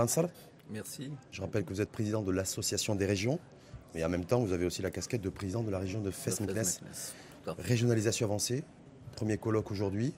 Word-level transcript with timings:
Ansar. 0.00 0.28
Merci. 0.70 1.10
Je 1.30 1.40
rappelle 1.40 1.64
que 1.64 1.72
vous 1.72 1.80
êtes 1.80 1.90
président 1.90 2.22
de 2.22 2.30
l'association 2.30 2.94
des 2.94 3.06
régions, 3.06 3.38
mais 3.94 4.04
en 4.04 4.08
même 4.08 4.24
temps 4.24 4.40
vous 4.40 4.52
avez 4.52 4.66
aussi 4.66 4.82
la 4.82 4.90
casquette 4.90 5.20
de 5.20 5.30
président 5.30 5.62
de 5.62 5.70
la 5.70 5.78
région 5.78 6.00
de 6.00 6.10
Fès-Meknès. 6.10 6.80
Régionalisation 7.58 8.26
avancée, 8.26 8.64
premier 9.16 9.36
colloque 9.36 9.70
aujourd'hui. 9.70 10.14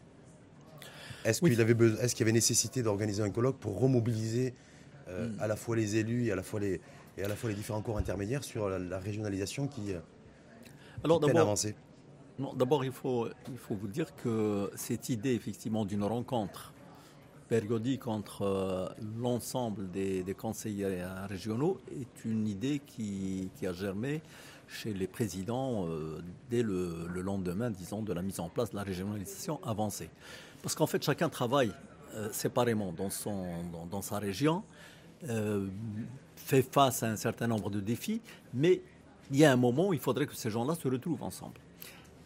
Est-ce 1.25 1.41
qu'il 1.41 1.61
avait, 1.61 1.77
est 2.03 2.19
y 2.19 2.23
avait 2.23 2.33
nécessité 2.33 2.83
d'organiser 2.83 3.23
un 3.23 3.31
colloque 3.31 3.59
pour 3.59 3.81
remobiliser 3.81 4.55
euh, 5.09 5.29
hmm. 5.29 5.41
à 5.41 5.47
la 5.47 5.57
fois 5.57 5.77
les 5.77 5.97
élus 5.97 6.27
et 6.27 6.33
à 6.33 6.37
la 6.37 6.43
fois 6.43 6.61
les, 6.61 6.81
et 7.17 7.25
à 7.25 7.29
la 7.29 7.37
fois 7.37 7.51
les 7.51 7.57
différents 7.57 7.83
corps 7.83 7.99
intermédiaires 7.99 8.45
sur 8.45 8.69
la, 8.69 8.99
régionalisation 8.99 9.69
qui, 9.69 9.93
euh, 9.93 10.01
Alors, 11.05 11.21
peine 11.21 11.37
à 11.37 11.43
avancer? 11.43 11.75
D'abord, 12.57 12.85
il 12.85 12.93
faut, 12.93 13.29
il 13.51 13.59
faut 13.59 13.75
vous 13.75 13.89
dire 13.89 14.15
que 14.17 14.71
cette 14.75 15.09
idée 15.11 15.35
effectivement 15.35 15.85
d'une 15.85 16.03
rencontre 16.03 16.73
périodique 17.61 18.07
entre 18.07 18.43
euh, 18.43 18.89
l'ensemble 19.21 19.91
des, 19.91 20.25
conseillers 20.37 21.05
régionaux 21.29 21.81
est 21.91 22.25
une 22.25 22.49
idée 22.49 22.81
qui, 22.87 23.51
a 23.67 23.73
germé 23.73 24.23
chez 24.69 24.95
les 24.95 25.07
présidents 25.07 25.87
dès 26.49 26.63
le, 26.63 27.07
le, 27.13 27.21
lendemain, 27.21 27.71
disons, 27.71 28.03
de 28.03 28.13
la 28.15 28.23
mise 28.23 28.41
en 28.41 28.49
place 28.49 28.71
de 28.71 28.77
la 28.77 28.83
régionalisation 28.83 29.61
avancée. 29.65 30.09
Parce 30.63 30.75
qu'en 30.75 30.87
fait, 30.87 31.03
chacun 31.03 31.29
travaille 31.29 31.73
euh, 32.15 32.29
séparément 32.31 32.93
dans, 32.93 33.09
son, 33.09 33.47
dans, 33.91 34.03
sa 34.03 34.19
région, 34.19 34.63
euh, 35.31 35.67
fait 36.37 36.61
face 36.61 37.03
à 37.03 37.07
un 37.07 37.17
certain 37.17 37.47
nombre 37.47 37.71
de 37.71 37.81
défis, 37.81 38.21
mais 38.53 38.83
il 39.31 39.39
y 39.39 39.47
a 39.47 39.53
un 39.53 39.57
moment 39.57 39.89
où 39.89 39.95
il 39.95 39.99
faudrait 39.99 40.27
que 40.27 40.35
ces 40.35 40.51
gens-là 40.51 40.75
se 40.75 40.87
retrouvent 40.89 41.23
ensemble. 41.23 41.59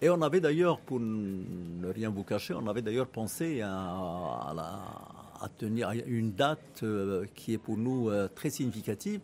Et 0.02 0.10
on 0.10 0.20
avait 0.22 0.40
d'ailleurs, 0.40 0.80
pour 0.80 0.98
ne 0.98 1.86
rien 1.86 2.10
vous 2.10 2.24
cacher, 2.24 2.52
on 2.54 2.66
avait 2.66 2.82
d'ailleurs 2.82 3.06
pensé 3.06 3.62
à, 3.62 4.52
tenir 5.58 5.90
une 6.06 6.32
date 6.32 6.80
euh, 6.82 7.24
qui 7.34 7.54
est 7.54 7.58
pour 7.58 7.76
nous 7.76 8.10
très 8.34 8.50
significative. 8.50 9.20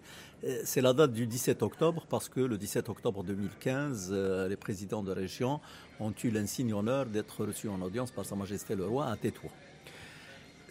C'est 0.64 0.80
la 0.80 0.92
date 0.92 1.12
du 1.12 1.27
17 1.27 1.62
octobre, 1.62 2.05
parce 2.08 2.28
que 2.28 2.41
le 2.41 2.58
17 2.58 2.88
octobre 2.88 3.22
2015, 3.22 4.12
les 4.48 4.56
présidents 4.56 5.02
de 5.02 5.12
région 5.12 5.60
ont 6.00 6.12
eu 6.24 6.30
l'insigne 6.30 6.74
honneur 6.74 7.06
d'être 7.06 7.44
reçus 7.44 7.68
en 7.68 7.80
audience 7.80 8.10
par 8.10 8.24
Sa 8.24 8.34
Majesté 8.34 8.74
le 8.74 8.86
Roi 8.86 9.06
à 9.06 9.16
Tétouan. 9.16 9.50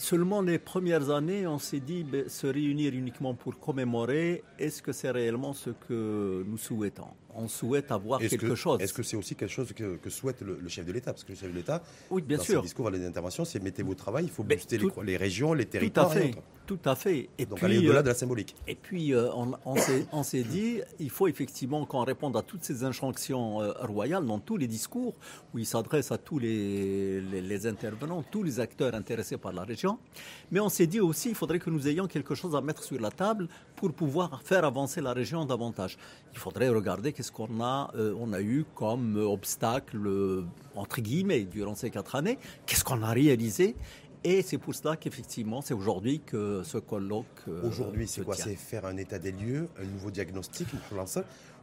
Seulement 0.02 0.42
les 0.42 0.58
premières 0.58 1.12
années, 1.12 1.46
on 1.46 1.60
s'est 1.60 1.80
dit 1.80 2.04
ben, 2.04 2.28
se 2.28 2.48
réunir 2.48 2.92
uniquement 2.96 3.36
pour 3.36 3.60
commémorer, 3.60 4.44
est-ce 4.58 4.82
que 4.82 4.92
c'est 4.92 5.12
réellement 5.12 5.54
ce 5.54 5.70
que 5.70 6.44
nous 6.48 6.58
souhaitons? 6.58 7.14
On 7.36 7.48
souhaite 7.48 7.92
avoir 7.92 8.20
quelque 8.20 8.56
chose. 8.56 8.82
Est-ce 8.82 8.94
que 8.94 9.04
c'est 9.04 9.18
aussi 9.18 9.36
quelque 9.36 9.52
chose 9.52 9.74
que, 9.74 10.10
souhaite 10.10 10.42
le, 10.42 10.68
chef 10.68 10.86
de 10.86 10.92
l'État? 10.92 11.12
Parce 11.14 11.24
que 11.24 11.32
le 11.32 11.38
chef 11.38 11.52
de 11.52 11.56
l'État, 11.56 11.84
oui, 12.10 12.22
bien 12.22 12.38
dans 12.38 12.44
sûr. 12.44 12.56
son 12.56 12.62
discours 12.62 12.88
à 12.88 12.92
l'intervention, 12.92 13.46
c'est 13.46 13.62
mettez 13.62 13.84
vos 13.84 13.96
travail, 13.96 14.26
il 14.26 14.32
faut 14.32 14.44
booster 14.44 14.80
les, 15.04 15.18
régions, 15.18 15.54
les 15.54 15.66
territoires. 15.66 16.12
Tout 16.12 16.18
à 16.18 16.22
fait. 16.22 16.36
Tout 16.68 16.80
à 16.86 16.96
fait. 16.96 17.30
Et 17.38 17.46
Donc 17.46 17.62
aller 17.64 17.80
au-delà 17.80 18.02
de 18.02 18.08
la 18.08 18.14
symbolique. 18.14 18.56
Et 18.68 18.76
puis 18.76 19.14
euh, 19.14 19.30
on, 19.34 20.24
s'est 20.24 20.44
dit, 20.44 20.80
il 21.00 21.10
faut 21.10 21.28
effectivement 21.28 21.86
qu'on 21.86 22.04
réponde 22.04 22.38
à 22.38 22.42
toutes 22.42 22.64
ces 22.64 22.84
injonctions 22.84 23.62
euh, 23.62 23.74
royales 23.82 24.26
dans 24.26 24.40
tous 24.40 24.58
les 24.58 24.68
discours 24.68 25.14
où 25.54 25.60
il 25.60 25.66
s'adresse 25.66 26.12
à 26.12 26.18
tous 26.18 26.40
les, 26.40 27.20
les, 27.20 27.68
intervenants, 27.68 28.24
tous 28.30 28.44
les 28.44 28.60
acteurs 28.60 28.94
intéressés 28.96 29.38
par 29.38 29.52
la 29.52 29.64
région. 29.64 29.98
Mais 30.52 30.60
on 30.60 30.70
s'est 30.70 30.88
dit 30.88 31.02
aussi, 31.02 31.30
il 31.30 31.36
faudrait 31.36 31.60
que 31.60 31.70
nous 31.70 31.88
ayons 31.88 32.08
quelque 32.08 32.36
chose 32.36 32.56
à 32.56 32.62
mettre 32.62 32.84
sur 32.84 33.00
la 33.02 33.12
table 33.12 33.50
pour 33.82 33.94
pouvoir 33.94 34.44
faire 34.44 34.64
avancer 34.64 35.02
la 35.02 35.12
région 35.12 35.44
davantage. 35.44 35.98
Il 36.34 36.38
faudrait 36.38 36.70
regarder 36.70 37.14
qu'est-ce 37.14 37.32
qu'on 37.32 37.60
a, 37.62 37.90
euh, 37.96 38.14
on 38.20 38.32
a 38.32 38.40
eu 38.40 38.64
comme 38.76 39.18
obstacle, 39.18 40.06
euh, 40.06 40.44
entre 40.76 41.02
guillemets, 41.02 41.46
durant 41.46 41.74
ces 41.74 41.90
quatre 41.90 42.14
années, 42.16 42.38
qu'est-ce 42.68 42.84
qu'on 42.84 43.02
a 43.02 43.10
réalisé? 43.12 43.76
Et 44.24 44.44
c'est 44.44 44.60
pour 44.60 44.76
cela 44.76 44.98
qu'effectivement, 44.98 45.62
c'est 45.62 45.74
aujourd'hui 45.74 46.20
que 46.20 46.62
ce 46.64 46.78
colloque. 46.78 47.26
Euh, 47.48 47.68
aujourd'hui, 47.68 48.08
c'est 48.08 48.24
quoi? 48.24 48.36
C'est 48.36 48.54
faire 48.54 48.86
un 48.86 48.98
état 48.98 49.18
des 49.18 49.32
lieux, 49.32 49.68
un 49.82 49.86
nouveau 49.86 50.12
diagnostic, 50.12 50.68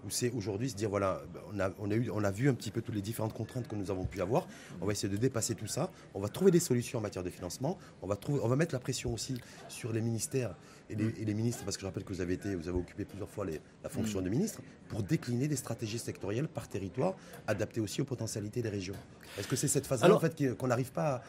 ou 0.05 0.11
c'est 0.11 0.33
aujourd'hui 0.33 0.71
se 0.71 0.75
dire 0.75 0.91
voilà, 0.91 1.23
on 1.53 1.61
a, 1.61 1.71
on, 1.79 1.91
a 1.91 1.95
eu, 1.95 2.11
on 2.11 2.25
a 2.25 2.33
vu 2.33 2.49
un 2.49 2.55
petit 2.55 2.73
peu 2.73 2.83
toutes 2.83 2.97
les 2.97 3.03
différentes 3.03 3.33
contraintes 3.33 3.69
que 3.69 3.77
nous 3.77 3.93
avons 3.93 4.07
pu 4.07 4.21
avoir, 4.21 4.47
on 4.81 4.87
va 4.87 4.93
essayer 4.93 5.13
de 5.13 5.17
dépasser 5.17 5.55
tout 5.55 5.67
ça, 5.67 5.91
on 6.15 6.21
va 6.21 6.29
trouver 6.29 6.51
des 6.51 6.61
solutions 6.61 6.99
en 6.99 7.03
matière 7.03 7.23
de 7.23 7.31
financement, 7.31 7.79
on 8.03 8.09
va, 8.09 8.17
trouver, 8.17 8.41
on 8.43 8.49
va 8.49 8.57
mettre 8.57 8.75
la 8.75 8.81
pression 8.81 9.13
aussi 9.13 9.41
sur 9.69 9.93
les 9.93 10.01
ministères 10.01 10.55
et 10.91 11.25
les, 11.25 11.35
ministres, 11.35 11.65
parce 11.65 11.77
que 11.77 11.83
je 11.83 11.87
rappelle 11.87 12.05
que 12.05 12.13
vous 12.13 12.21
avez, 12.21 12.35
été, 12.35 12.55
vous 12.55 12.69
avez 12.69 12.79
occupé 12.79 13.05
plusieurs 13.05 13.29
fois 13.29 13.45
la 13.83 13.89
fonction 13.91 14.21
mm. 14.21 14.25
de 14.25 14.29
ministre, 14.31 14.61
pour 14.89 15.03
décliner 15.03 15.47
des 15.47 15.57
stratégies 15.57 15.99
sectorielles 15.99 16.49
par 16.49 16.67
territoire, 16.69 17.15
adaptées 17.47 17.81
aussi 17.81 18.01
aux 18.01 18.07
potentialités 18.07 18.63
des 18.63 18.71
régions. 18.71 18.95
Est-ce 19.39 19.47
que 19.47 19.57
c'est 19.57 19.69
cette 19.69 19.87
phase-là 19.87 20.15
en 20.15 20.21
fait, 20.21 20.57
qu'on 20.57 20.69
n'arrive 20.69 20.93
pas, 20.93 21.23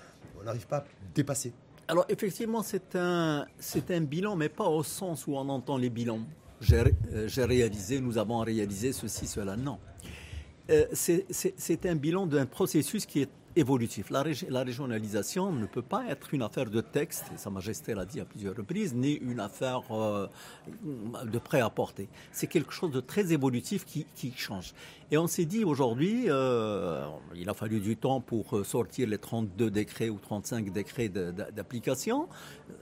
pas 0.70 0.78
à 0.78 0.86
dépasser? 1.14 1.54
Alors 1.90 2.06
effectivement, 2.08 2.62
c'est 2.62 2.96
un, 2.96 3.46
c'est 3.58 3.92
un 3.92 4.02
bilan, 4.02 4.36
mais 4.36 4.48
pas 4.48 4.68
au 4.68 4.84
sens 4.84 5.28
où 5.28 5.36
on 5.36 5.50
entend 5.50 5.78
les 5.78 5.90
bilans. 5.90 6.22
J'ai, 6.62 6.84
euh, 7.14 7.28
réalisé, 7.38 8.00
nous 8.00 8.18
avons 8.18 8.40
réalisé 8.40 8.94
ceci, 8.94 9.28
cela. 9.28 9.56
Non. 9.56 9.80
Euh, 10.70 10.86
c'est, 10.94 11.26
c'est 11.32 11.86
un 11.88 11.96
bilan 11.96 12.28
d'un 12.28 12.46
processus 12.46 13.06
qui 13.06 13.22
est 13.24 13.30
évolutif. 13.60 14.10
La, 14.10 14.24
régionalisation 14.24 15.52
ne 15.52 15.66
peut 15.66 15.82
pas 15.82 16.06
être 16.08 16.34
une 16.34 16.42
affaire 16.42 16.70
de 16.70 16.82
texte, 16.82 17.26
et 17.34 17.38
Sa 17.38 17.50
Majesté 17.50 17.94
l'a 17.94 18.06
dit 18.06 18.20
à 18.20 18.26
plusieurs 18.26 18.56
reprises, 18.56 18.94
ni 18.94 19.14
une 19.14 19.40
affaire 19.40 19.84
euh, 19.92 20.28
de 21.26 21.40
prêt 21.40 21.62
à 21.62 21.70
porter. 21.70 22.10
C'est 22.32 22.48
quelque 22.48 22.72
chose 22.72 22.92
de 22.92 23.00
très 23.00 23.32
évolutif 23.32 23.86
qui, 23.86 24.34
change. 24.36 24.74
Et 25.12 25.18
on 25.18 25.28
s'est 25.28 25.46
dit 25.46 25.64
aujourd'hui, 25.64 26.26
euh, 26.28 27.06
il 27.36 27.50
a 27.50 27.54
fallu 27.54 27.80
du 27.80 27.98
temps 27.98 28.22
pour 28.22 28.66
sortir 28.66 29.08
les 29.08 29.18
32 29.18 29.70
décrets 29.70 30.10
ou 30.10 30.20
35 30.20 30.72
décrets 30.72 31.10
d'application, 31.10 32.28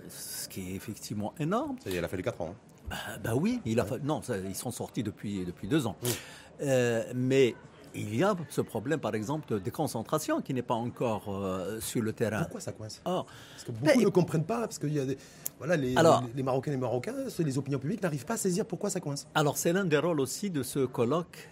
ce 0.10 0.48
qui 0.48 0.72
est 0.72 0.76
effectivement 0.76 1.34
énorme. 1.40 1.78
Il 1.86 2.04
a 2.04 2.08
fallu 2.08 2.24
4 2.24 2.42
ans. 2.42 2.56
Ben, 2.90 2.98
ben 3.24 3.34
oui, 3.34 3.60
il 3.66 3.80
a 3.80 3.86
non, 4.04 4.22
ils 4.48 4.56
sont 4.56 4.72
sortis 4.72 5.04
depuis, 5.04 5.46
depuis 5.46 5.68
deux 5.68 5.88
ans. 5.88 5.98
Euh, 6.62 7.04
mais 7.14 7.56
il 7.98 8.16
y 8.16 8.24
a 8.24 8.36
ce 8.50 8.62
problème, 8.62 9.00
par 9.00 9.16
exemple, 9.16 9.54
de 9.54 9.60
déconcentration 9.60 10.42
qui 10.42 10.54
n'est 10.54 10.62
pas 10.62 10.76
encore 10.76 11.26
euh, 11.30 11.80
sur 11.80 12.02
le 12.02 12.14
terrain. 12.14 12.42
Pourquoi 12.42 12.62
ça 12.62 12.72
coince? 12.72 13.02
Parce 13.04 13.26
que 13.66 13.72
beaucoup 13.72 14.02
ne 14.02 14.10
comprennent 14.10 14.46
pas, 14.46 14.62
parce 14.62 14.78
que 14.78 14.88
y 14.88 15.00
a 15.00 15.06
des, 15.06 15.18
voilà, 15.58 15.76
les, 15.76 15.96
les, 16.36 16.44
Marocains 16.44 16.72
et 16.72 16.76
les 16.76 16.80
Marocains, 16.80 17.16
les 17.40 17.58
opinions 17.58 17.80
publiques 17.80 18.02
n'arrivent 18.02 18.26
pas 18.26 18.36
à 18.36 18.38
saisir 18.38 18.66
pourquoi 18.66 18.90
ça 18.90 19.00
coince. 19.00 19.28
Alors, 19.34 19.58
c'est 19.58 19.74
l'un 19.74 19.86
des 19.86 19.98
rôles 19.98 20.20
aussi 20.20 20.50
de 20.50 20.64
ce 20.64 20.86
colloque, 20.86 21.50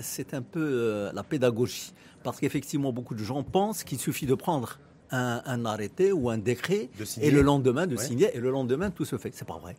c'est 0.00 0.34
un 0.34 0.42
peu 0.42 0.60
euh, 0.60 1.12
la 1.12 1.22
pédagogie. 1.22 1.92
Parce 2.22 2.40
qu'effectivement, 2.40 2.92
beaucoup 2.92 3.14
de 3.14 3.22
gens 3.22 3.42
pensent 3.42 3.84
qu'il 3.84 3.98
suffit 3.98 4.26
de 4.26 4.34
prendre 4.34 4.78
un, 5.10 5.64
arrêté 5.64 6.12
ou 6.12 6.30
un 6.30 6.38
décret 6.38 6.88
et 7.20 7.30
le 7.30 7.42
lendemain 7.42 7.86
de 7.86 7.96
signer, 7.96 8.34
et 8.34 8.40
le 8.40 8.50
lendemain, 8.50 8.90
tout 8.90 9.04
se 9.04 9.16
fait. 9.18 9.30
C'est 9.32 9.46
pas 9.46 9.58
vrai. 9.58 9.76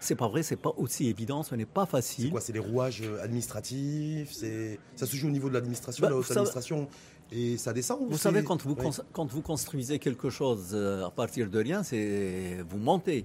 C'est 0.00 0.14
pas 0.14 0.28
vrai, 0.28 0.42
c'est 0.42 0.56
pas 0.56 0.72
aussi 0.76 1.08
évident, 1.08 1.42
ce 1.42 1.54
n'est 1.54 1.66
pas 1.66 1.86
facile. 1.86 2.26
C'est 2.26 2.30
quoi 2.30 2.40
C'est 2.40 2.52
les 2.52 2.58
rouages 2.58 3.02
administratifs 3.22 4.32
C'est 4.32 4.78
ça 4.96 5.06
se 5.06 5.16
joue 5.16 5.28
au 5.28 5.30
niveau 5.30 5.48
de 5.48 5.54
l'administration, 5.54 6.02
bah, 6.02 6.10
la 6.10 6.16
haute 6.16 6.30
administration, 6.30 6.88
et 7.30 7.56
ça 7.56 7.72
descend. 7.72 8.00
Vous 8.10 8.18
savez, 8.18 8.42
quand 8.44 8.62
vous 8.62 8.76
quand 9.12 9.26
vous 9.30 9.42
construisez 9.42 9.98
quelque 9.98 10.30
chose 10.30 10.70
euh, 10.72 11.06
à 11.06 11.10
partir 11.10 11.48
de 11.48 11.58
rien, 11.58 11.82
c'est 11.82 12.58
vous 12.68 12.78
montez. 12.78 13.24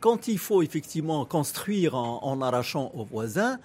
Quand 0.00 0.28
il 0.28 0.38
faut 0.38 0.62
effectivement 0.62 1.24
construire 1.26 1.94
en, 1.94 2.24
en 2.24 2.40
arrachant 2.40 2.90
aux 2.94 3.04
voisins, 3.04 3.58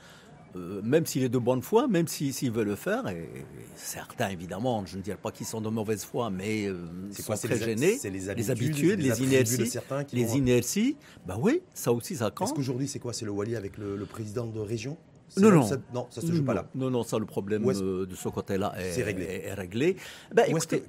euh, 0.55 0.81
même 0.83 1.05
s'il 1.05 1.23
est 1.23 1.29
de 1.29 1.37
bonne 1.37 1.61
foi, 1.61 1.87
même 1.87 2.07
s'il 2.07 2.51
veut 2.51 2.63
le 2.63 2.75
faire, 2.75 3.07
et, 3.07 3.27
certains 3.75 4.29
évidemment, 4.29 4.85
je 4.85 4.97
ne 4.97 5.01
dirais 5.01 5.17
pas 5.21 5.31
qu'ils 5.31 5.45
sont 5.45 5.59
de 5.59 5.69
mauvaise 5.69 6.05
foi, 6.05 6.29
mais 6.29 6.67
euh, 6.67 6.77
sont 7.11 7.33
très 7.33 7.57
gênés. 7.57 7.97
C'est 7.97 8.09
les, 8.09 8.29
habitudes, 8.29 8.99
les, 8.99 9.21
inerties, 9.21 9.79
les 10.13 10.37
inerties. 10.37 10.97
Ben 11.25 11.37
oui, 11.39 11.61
ça 11.73 11.91
aussi 11.91 12.15
ça 12.15 12.31
compte. 12.31 12.47
Est-ce 12.47 12.55
qu'aujourd'hui 12.55 12.87
c'est 12.87 12.99
quoi 12.99 13.11
C'est 13.11 13.25
le 13.25 13.31
Wali 13.31 13.55
avec 13.55 13.77
le, 13.77 14.05
président 14.05 14.45
de 14.45 14.59
région? 14.59 14.97
Non, 15.37 15.51
non. 15.51 15.63
Ça, 15.63 15.75
non, 15.93 16.07
ça 16.11 16.21
se 16.21 16.31
joue 16.31 16.45
pas 16.45 16.53
là. 16.53 16.69
Non, 16.75 16.89
non, 16.89 17.03
ça, 17.03 17.17
le 17.17 17.25
problème 17.25 17.67
euh, 17.67 18.05
de 18.05 18.15
ce 18.15 18.29
côté-là 18.29 18.73
est, 18.77 19.53
réglé. 19.53 19.97
Ben, 20.33 20.45
c'est 20.59 20.83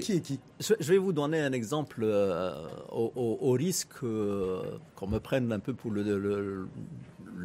qui 0.00 0.12
et 0.12 0.20
qui? 0.20 0.40
je, 0.58 0.92
vais 0.92 0.98
vous 0.98 1.12
donner 1.12 1.40
un 1.40 1.52
exemple 1.52 2.04
au, 2.90 3.50
risque 3.52 4.00
qu'on 4.00 5.06
me 5.06 5.18
prenne 5.18 5.52
un 5.52 5.60
peu 5.60 5.74
pour 5.74 5.92
le, 5.92 6.02
le 6.02 6.66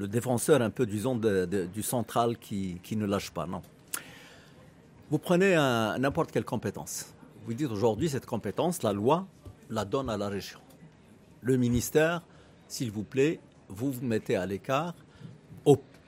défenseur 0.07 0.61
un 0.61 0.69
peu, 0.69 0.85
disons, 0.85 1.15
du 1.15 1.83
central 1.83 2.37
qui, 2.37 2.79
ne 2.91 3.05
lâche 3.05 3.31
pas. 3.31 3.45
Non. 3.45 3.61
Vous 5.09 5.19
prenez 5.19 5.55
n'importe 5.99 6.31
quelle 6.31 6.45
compétence. 6.45 7.13
Vous 7.45 7.53
dites 7.53 7.71
aujourd'hui, 7.71 8.09
cette 8.09 8.25
compétence, 8.25 8.83
la 8.83 8.93
loi 8.93 9.27
la 9.69 9.85
donne 9.85 10.09
à 10.09 10.17
la 10.17 10.29
région. 10.29 10.59
Le 11.41 11.57
ministère, 11.57 12.21
s'il 12.67 12.91
vous 12.91 13.03
plaît, 13.03 13.39
vous 13.69 13.91
vous 13.91 14.05
mettez 14.05 14.35
à 14.35 14.45
l'écart. 14.45 14.93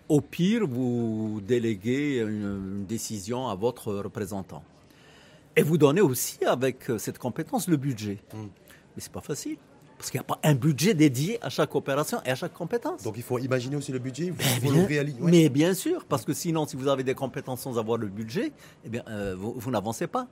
Au, 0.09 0.19
pire, 0.19 0.68
vous 0.68 1.41
déléguez 1.41 2.18
une, 2.19 2.85
décision 2.85 3.47
à 3.47 3.56
votre 3.56 3.94
représentant. 3.94 4.63
Et 5.56 5.63
vous 5.63 5.77
donnez 5.77 6.01
aussi, 6.01 6.44
avec 6.45 6.91
cette 6.97 7.18
compétence, 7.18 7.69
le 7.69 7.77
budget. 7.77 8.19
Hmm. 8.33 8.47
Mais 8.95 9.01
c'est 9.01 9.12
pas 9.12 9.21
facile 9.21 9.57
Parce 10.03 10.11
qu'il 10.11 10.19
n'y 10.19 10.25
a 10.25 10.35
pas 10.35 10.39
un 10.44 10.53
budget 10.53 10.94
dédié 10.94 11.39
à 11.41 11.47
chaque 11.47 11.73
opération 11.75 12.19
et 12.25 12.29
à 12.29 12.35
chaque 12.35 12.51
compétence. 12.51 13.03
Donc 13.03 13.13
il 13.15 13.23
faut 13.23 13.39
imaginer 13.39 13.77
aussi 13.77 13.94
le 13.94 14.00
budget, 14.00 14.25
il 14.25 14.33
faut, 14.33 14.69
le 14.69 14.83
réaliser. 14.83 15.17
Mais 15.21 15.47
bien 15.47 15.73
sûr, 15.73 16.03
parce 16.03 16.25
que 16.25 16.33
sinon, 16.33 16.67
si 16.67 16.75
vous 16.75 16.89
avez 16.89 17.03
des 17.05 17.13
compétences 17.13 17.61
sans 17.61 17.79
avoir 17.79 17.97
le 17.97 18.07
budget, 18.07 18.51
eh 18.83 18.89
bien, 18.89 19.01
euh, 19.07 19.33
vous, 19.38 19.71
n'avancez 19.71 20.07
pas. 20.07 20.27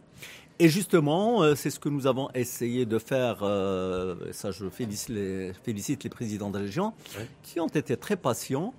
Et 0.60 0.68
justement, 0.68 1.42
euh, 1.42 1.56
c'est 1.56 1.70
ce 1.70 1.80
que 1.80 1.88
nous 1.88 2.06
avons 2.06 2.30
essayé 2.36 2.86
de 2.86 3.00
faire. 3.00 3.44
Euh, 3.44 4.34
ça, 4.34 4.52
je 4.52 4.68
félicite 4.68 5.08
les, 5.08 5.54
félicite 5.64 6.04
les 6.04 6.10
présidents 6.10 6.50
de 6.50 6.58
région, 6.58 6.92
qui 7.42 7.62
ont 7.62 7.68
été 7.70 7.96
très 7.96 8.18
patients, 8.18 8.74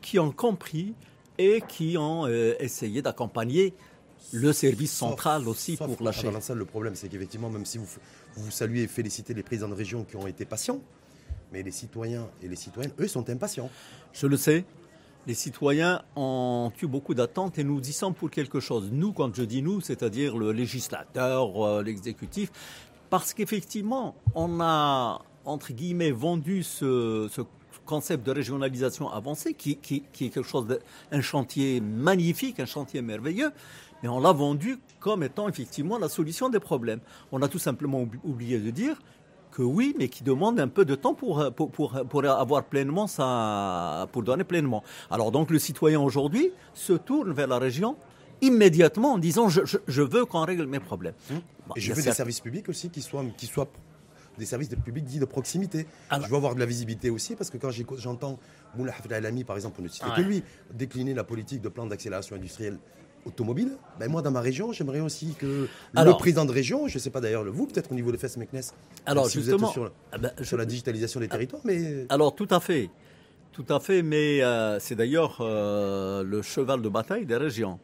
qui 0.00 0.18
ont 0.18 0.30
compris 0.30 0.94
et 1.36 1.62
qui 1.68 1.98
ont 1.98 2.26
essayé 2.26 3.02
d'accompagner 3.02 3.74
le 4.32 4.52
service 4.52 4.92
central 4.92 5.48
aussi 5.48 5.76
pour 5.76 5.96
la 6.02 6.12
chaîne. 6.12 6.32
le 6.54 6.64
problème, 6.64 6.94
c'est 6.94 7.08
qu'effectivement, 7.08 7.50
même 7.50 7.64
si 7.64 7.78
vous 7.78 7.86
vous 8.38 8.50
saluez 8.50 8.82
et 8.82 8.86
félicitez 8.86 9.34
les 9.34 9.42
présidents 9.42 9.68
de 9.68 9.74
région 9.74 10.04
qui 10.04 10.16
ont 10.16 10.26
été 10.26 10.44
patients, 10.44 10.80
mais 11.52 11.62
les 11.62 11.70
citoyens 11.70 12.28
et 12.42 12.48
les 12.48 12.56
citoyennes, 12.56 12.92
eux, 12.98 13.08
sont 13.08 13.28
impatients. 13.30 13.70
Je 14.12 14.26
le 14.26 14.36
sais. 14.36 14.64
Les 15.26 15.34
citoyens 15.34 16.02
ont 16.16 16.72
eu 16.80 16.86
beaucoup 16.86 17.14
d'attentes 17.14 17.58
et 17.58 17.64
nous 17.64 17.80
y 17.80 17.92
sommes 17.92 18.14
pour 18.14 18.30
quelque 18.30 18.60
chose. 18.60 18.88
Nous, 18.92 19.12
quand 19.12 19.34
je 19.34 19.42
dis 19.42 19.60
nous, 19.60 19.80
c'est-à-dire 19.80 20.38
le 20.38 20.52
législateur, 20.52 21.66
euh, 21.66 21.82
l'exécutif, 21.82 22.50
parce 23.10 23.34
qu'effectivement, 23.34 24.14
on 24.34 24.60
a, 24.60 25.20
entre 25.44 25.72
guillemets, 25.72 26.12
vendu 26.12 26.62
ce, 26.62 27.28
concept 27.84 28.26
de 28.26 28.32
régionalisation 28.32 29.10
avancée, 29.10 29.54
qui, 29.54 29.76
qui 29.76 30.04
est 30.20 30.28
quelque 30.28 30.42
chose 30.42 30.66
d'un 31.10 31.20
chantier 31.22 31.80
magnifique, 31.80 32.60
un 32.60 32.66
chantier 32.66 33.00
merveilleux, 33.00 33.50
mais 34.02 34.08
on 34.08 34.20
l'a 34.20 34.32
vendu 34.32 34.78
comme 35.00 35.22
étant 35.22 35.48
effectivement 35.48 35.98
la 35.98 36.08
solution 36.08 36.48
des 36.48 36.60
problèmes. 36.60 37.00
On 37.32 37.42
a 37.42 37.48
tout 37.48 37.58
simplement 37.58 38.06
oublié 38.24 38.58
de 38.58 38.70
dire 38.70 38.96
que 39.50 39.62
oui, 39.62 39.94
mais 39.98 40.08
qui 40.08 40.22
demande 40.22 40.60
un 40.60 40.68
peu 40.68 40.84
de 40.84 40.94
temps 40.94 41.14
pour, 41.14 41.52
pour, 41.54 41.70
pour, 41.70 42.24
avoir 42.24 42.64
pleinement 42.64 43.06
ça, 43.06 44.06
pour 44.12 44.22
donner 44.22 44.44
pleinement. 44.44 44.82
Alors 45.10 45.32
donc 45.32 45.50
le 45.50 45.58
citoyen 45.58 46.00
aujourd'hui 46.00 46.50
se 46.74 46.92
tourne 46.92 47.32
vers 47.32 47.48
la 47.48 47.58
région 47.58 47.96
immédiatement 48.40 49.14
en 49.14 49.18
disant 49.18 49.48
je, 49.48 49.62
je, 49.64 50.02
veux 50.02 50.24
qu'on 50.24 50.44
règle 50.44 50.66
mes 50.66 50.80
problèmes. 50.80 51.14
Mmh. 51.30 51.34
Et 51.76 51.80
je 51.80 51.92
veux 51.92 52.02
des 52.02 52.12
services 52.12 52.40
publics 52.40 52.68
aussi 52.68 52.90
qui 52.90 53.02
soient, 53.02 53.24
qui 53.36 53.46
soient 53.46 53.68
des 54.38 54.46
services 54.46 54.68
de 54.68 54.76
public 54.76 55.04
dits 55.04 55.18
de 55.18 55.24
proximité. 55.24 55.86
je 56.12 56.28
veux 56.28 56.36
avoir 56.36 56.54
de 56.54 56.60
la 56.60 56.66
visibilité 56.66 57.10
aussi 57.10 57.34
parce 57.34 57.50
que 57.50 57.58
quand 57.58 57.70
j'entends 57.96 58.38
Moula 58.76 58.92
Hafid 58.92 59.12
Alami, 59.12 59.44
par 59.44 59.56
exemple, 59.56 59.74
pour 59.74 59.84
ne 59.84 59.88
citer 59.88 60.06
que 60.16 60.20
lui, 60.20 60.42
décliner 60.72 61.12
la 61.14 61.24
politique 61.24 61.60
de 61.60 61.68
plan 61.68 61.86
d'accélération 61.86 62.36
industrielle 62.36 62.78
automobile, 63.26 63.76
ben 63.98 64.10
moi 64.10 64.22
dans 64.22 64.30
ma 64.30 64.40
région, 64.40 64.72
j'aimerais 64.72 65.00
aussi 65.00 65.34
que 65.38 65.68
le 65.94 66.12
président 66.18 66.44
de 66.44 66.52
région, 66.52 66.88
je 66.88 66.94
ne 66.94 67.00
sais 67.00 67.10
pas 67.10 67.20
d'ailleurs 67.20 67.44
vous, 67.44 67.66
peut-être 67.66 67.92
au 67.92 67.94
niveau 67.94 68.12
de 68.12 68.16
FES 68.16 68.36
Meknes, 68.38 68.60
alors 69.06 69.28
si 69.28 69.38
justement, 69.38 69.58
vous 69.58 69.64
êtes 69.66 69.72
sur, 69.72 69.92
ah 70.12 70.18
ben, 70.18 70.32
sur 70.42 70.56
la 70.56 70.64
digitalisation 70.64 71.20
des 71.20 71.28
territoires, 71.28 71.62
mais 71.64 72.06
alors 72.08 72.34
tout 72.34 72.48
à 72.50 72.60
fait, 72.60 72.90
tout 73.52 73.66
à 73.68 73.80
fait, 73.80 74.02
mais 74.02 74.42
euh, 74.42 74.78
c'est 74.78 74.94
d'ailleurs 74.94 75.38
euh, 75.40 76.22
le 76.22 76.42
cheval 76.42 76.82
de 76.82 76.88
bataille 76.88 77.26
des 77.26 77.36
régions, 77.36 77.78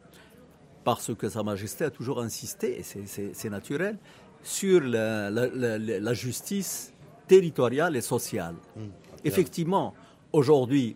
parce 0.83 1.13
que 1.15 1.29
Sa 1.29 1.43
Majesté 1.43 1.83
a 1.85 1.89
toujours 1.89 2.21
insisté, 2.21 2.79
et 2.79 2.83
c'est 3.33 3.49
naturel, 3.49 3.97
sur 4.43 4.79
la, 4.81 5.29
la, 5.29 6.13
justice 6.13 6.93
territoriale 7.27 7.95
et 7.95 8.01
sociale. 8.01 8.55
Hum, 8.77 8.89
Effectivement, 9.23 9.95
aujourd'hui, 10.31 10.95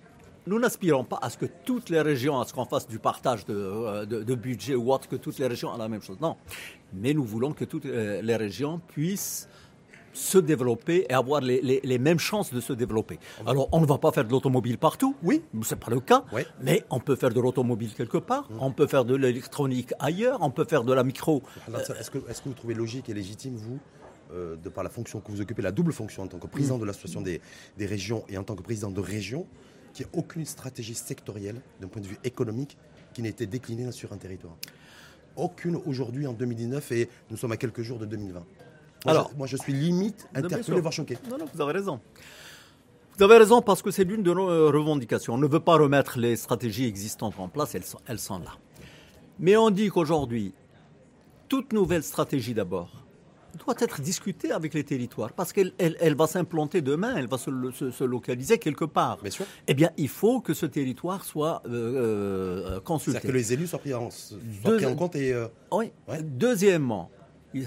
nous 0.50 0.60
n'aspirons 0.60 1.04
pas 1.04 1.20
à 1.22 1.30
ce 1.30 1.38
que 1.38 1.46
toutes 1.46 1.90
les 1.90 2.02
régions, 2.02 2.40
à 2.40 2.46
ce 2.46 2.54
qu'on 2.54 2.66
fasse 2.66 2.88
du 2.88 2.98
partage 2.98 3.46
euh, 3.50 4.06
de, 4.06 4.36
budget 4.36 4.76
ou 4.76 4.92
autre, 4.92 5.08
que 5.08 5.16
toutes 5.16 5.38
les 5.38 5.48
régions 5.48 5.74
aient 5.74 5.78
la 5.78 5.88
même 5.88 6.02
chose. 6.02 6.18
Non. 6.20 6.36
Mais 6.94 7.14
nous 7.14 7.24
voulons 7.24 7.54
que 7.54 7.66
toutes 7.66 7.86
euh, 7.86 8.22
les 8.24 8.36
régions 8.36 8.82
puissent 8.88 9.48
se 10.12 10.40
développer 10.40 11.06
et 11.08 11.14
avoir 11.14 11.40
les, 11.40 11.98
mêmes 12.00 12.18
chances 12.18 12.52
de 12.52 12.60
se 12.60 12.74
développer. 12.74 13.20
Alors, 13.46 13.70
on 13.72 13.80
ne 13.80 13.86
va 13.86 14.00
pas 14.00 14.12
faire 14.12 14.26
de 14.26 14.32
l'automobile 14.32 14.80
partout, 14.80 15.16
oui, 15.22 15.44
ce 15.62 15.76
n'est 15.76 15.80
pas 15.80 15.92
le 15.92 16.00
cas, 16.00 16.26
mais 16.62 16.84
on 16.90 17.00
peut 17.00 17.16
faire 17.16 17.30
de 17.30 17.40
l'automobile 17.40 17.94
quelque 17.94 18.18
part, 18.18 18.50
mmh. 18.50 18.58
on 18.60 18.72
peut 18.72 18.88
faire 18.88 19.06
de 19.06 19.16
l'électronique 19.16 19.94
ailleurs, 20.00 20.40
on 20.42 20.50
peut 20.50 20.66
faire 20.66 20.84
de 20.84 20.92
la 20.94 21.04
micro. 21.04 21.44
Est-ce 21.68 22.10
que, 22.10 22.18
est 22.18 22.42
que, 22.42 22.50
vous 22.50 22.56
trouvez 22.56 22.74
logique 22.74 23.08
et 23.08 23.14
légitime, 23.14 23.56
vous, 23.56 23.80
euh, 24.34 24.56
de 24.56 24.70
par 24.70 24.84
la 24.84 24.90
fonction 24.90 25.22
que 25.22 25.32
vous 25.32 25.42
occupez, 25.42 25.62
la 25.62 25.72
double 25.72 25.94
fonction 25.94 26.24
en 26.24 26.28
tant 26.28 26.40
que 26.40 26.48
président 26.48 26.78
mmh. 26.78 26.82
de 26.82 26.86
l'association 26.86 27.22
des, 27.22 27.40
des 27.78 27.86
régions 27.86 28.24
et 28.30 28.38
en 28.38 28.44
tant 28.44 28.56
que 28.56 28.64
président 28.64 28.90
de 28.90 29.00
région, 29.00 29.46
qu'il 30.00 30.08
n'y 30.08 30.12
ait 30.14 30.20
aucune 30.20 30.46
stratégie 30.46 30.96
sectorielle 30.96 31.62
d'un 31.82 31.88
point 31.88 32.02
de 32.02 32.08
vue 32.08 32.18
économique 32.24 32.78
qui 33.14 33.22
n'ait 33.22 33.30
été 33.30 33.46
déclinée 33.46 33.92
sur 33.92 34.14
un 34.14 34.18
territoire. 34.18 34.56
Aucune 35.36 35.76
aujourd'hui 35.76 36.26
en 36.26 36.34
2019 36.34 36.92
et 36.94 37.10
nous 37.30 37.38
sommes 37.38 37.52
à 37.52 37.58
quelques 37.58 37.82
jours 37.82 38.00
de 38.00 38.06
2020. 38.06 38.40
Moi, 38.40 38.46
Alors, 39.06 39.30
je, 39.32 39.38
moi 39.38 39.48
je 39.48 39.58
suis 39.58 39.74
limite 39.74 40.28
interpellé, 40.34 40.80
voire 40.80 40.94
choqué. 40.94 41.18
Non, 41.30 41.38
non, 41.38 41.46
vous 41.54 41.62
avez 41.62 41.74
raison. 41.74 42.00
Vous 43.18 43.24
avez 43.24 43.38
raison 43.38 43.62
parce 43.62 43.82
que 43.82 43.92
c'est 43.92 44.06
l'une 44.06 44.24
de 44.24 44.34
nos 44.34 44.50
euh, 44.50 44.72
revendications. 44.72 45.34
On 45.34 45.38
ne 45.38 45.48
veut 45.48 45.60
pas 45.60 45.78
remettre 45.78 46.18
les 46.18 46.38
stratégies 46.38 46.86
existantes 46.86 47.36
en 47.38 47.50
place, 47.50 47.76
elles 47.76 47.84
sont, 47.84 48.00
elles 48.08 48.20
sont 48.20 48.40
là. 48.40 48.54
Mais 49.40 49.58
on 49.58 49.70
dit 49.70 49.90
qu'aujourd'hui, 49.90 50.54
toute 51.50 51.74
nouvelle 51.74 52.04
stratégie 52.04 52.54
d'abord, 52.54 52.99
doit 53.66 53.76
être 53.80 54.02
discutée 54.02 54.52
avec 54.52 54.74
les 54.74 54.84
territoires 54.84 55.34
parce 55.34 55.54
qu'elle 55.54 55.74
elle, 55.78 56.16
va 56.16 56.28
s'implanter 56.28 56.82
demain, 56.82 57.16
elle 57.16 57.28
va 57.28 57.38
se, 57.38 58.04
localiser 58.04 58.58
quelque 58.58 58.86
part. 58.86 59.18
Bien 59.22 59.32
sûr. 59.32 59.46
Eh 59.68 59.74
bien, 59.74 59.92
il 59.98 60.10
faut 60.10 60.42
que 60.42 60.54
ce 60.54 60.66
territoire 60.66 61.24
soit 61.26 61.62
euh, 61.68 62.76
euh 62.76 62.80
consulté. 62.80 63.20
C'est-à-dire 63.20 63.32
que 63.32 63.38
les 63.38 63.54
élus 63.54 63.68
soient 63.68 63.80
pris 63.80 63.94
en, 63.94 64.10
pris 64.64 64.86
en 64.86 64.96
compte 64.96 65.16
et. 65.16 65.34
Euh, 65.34 65.48
oui. 65.72 65.92
Deuxièmement, 66.24 67.12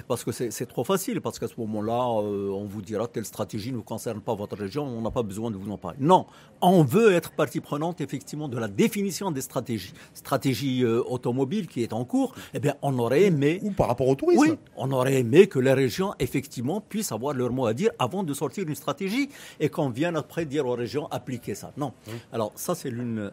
parce 0.06 0.24
que 0.24 0.32
c'est 0.32 0.66
trop 0.66 0.84
facile, 0.84 1.20
parce 1.20 1.38
qu'à 1.38 1.48
ce 1.48 1.54
moment-là, 1.58 2.22
euh, 2.22 2.50
on 2.50 2.64
vous 2.64 2.82
dira 2.82 3.08
telle 3.08 3.24
stratégie 3.24 3.72
ne 3.72 3.80
concerne 3.80 4.20
pas 4.20 4.34
votre 4.34 4.56
région, 4.56 4.84
on 4.84 5.00
n'a 5.00 5.10
pas 5.10 5.22
besoin 5.22 5.50
de 5.50 5.56
vous 5.56 5.70
en 5.70 5.78
parler. 5.78 5.98
Non, 6.00 6.26
on 6.60 6.84
veut 6.84 7.12
être 7.12 7.32
partie 7.32 7.60
prenante 7.60 8.00
effectivement 8.00 8.48
de 8.48 8.58
la 8.58 8.68
définition 8.68 9.30
des 9.30 9.40
stratégies. 9.40 9.92
Stratégie 10.14 10.84
euh, 10.84 11.02
automobile 11.06 11.66
qui 11.66 11.82
est 11.82 11.92
en 11.92 12.04
cours, 12.04 12.34
eh 12.54 12.60
bien, 12.60 12.74
on 12.82 12.98
aurait 12.98 13.22
aimé. 13.22 13.60
Ou 13.62 13.72
par 13.72 13.88
rapport 13.88 14.08
au 14.08 14.14
tourisme. 14.14 14.40
Oui, 14.40 14.54
on 14.76 14.90
aurait 14.92 15.18
aimé 15.20 15.46
que 15.46 15.58
les 15.58 15.72
régions 15.72 16.14
effectivement 16.18 16.80
puissent 16.80 17.12
avoir 17.12 17.34
leur 17.34 17.52
mot 17.52 17.66
à 17.66 17.74
dire 17.74 17.90
avant 17.98 18.22
de 18.22 18.34
sortir 18.34 18.66
une 18.66 18.74
stratégie 18.74 19.28
et 19.60 19.68
qu'on 19.68 19.90
vienne 19.90 20.16
après 20.16 20.44
dire 20.44 20.66
aux 20.66 20.74
régions 20.74 21.08
appliquer 21.10 21.54
ça. 21.54 21.72
Non. 21.76 21.92
Alors 22.32 22.52
ça, 22.54 22.74
c'est 22.74 22.90
l'une 22.90 23.30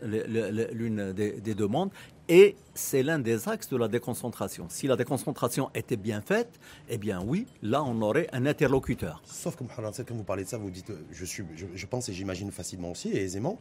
des, 1.13 1.41
des 1.41 1.55
demandes. 1.55 1.91
Et 2.31 2.55
c'est 2.75 3.01
l'un 3.01 3.17
des 3.17 3.49
axes 3.49 3.69
de 3.69 3.75
la 3.75 3.87
déconcentration. 3.87 4.67
Si 4.69 4.85
la 4.85 4.95
déconcentration 4.95 5.71
était 5.73 5.97
bien 5.97 6.21
faite, 6.21 6.59
eh 6.87 6.99
bien 6.99 7.23
oui, 7.25 7.47
là 7.63 7.83
on 7.83 7.99
aurait 8.03 8.27
un 8.31 8.45
interlocuteur. 8.45 9.23
Sauf 9.25 9.55
que 9.55 9.63
quand 9.63 10.15
vous 10.15 10.23
parlez 10.23 10.43
de 10.43 10.47
ça, 10.47 10.59
vous 10.59 10.69
dites, 10.69 10.91
je, 11.11 11.25
suis, 11.25 11.43
je, 11.73 11.85
pense 11.87 12.07
et 12.07 12.13
j'imagine 12.13 12.51
facilement 12.51 12.91
aussi 12.91 13.09
et 13.09 13.23
aisément 13.23 13.59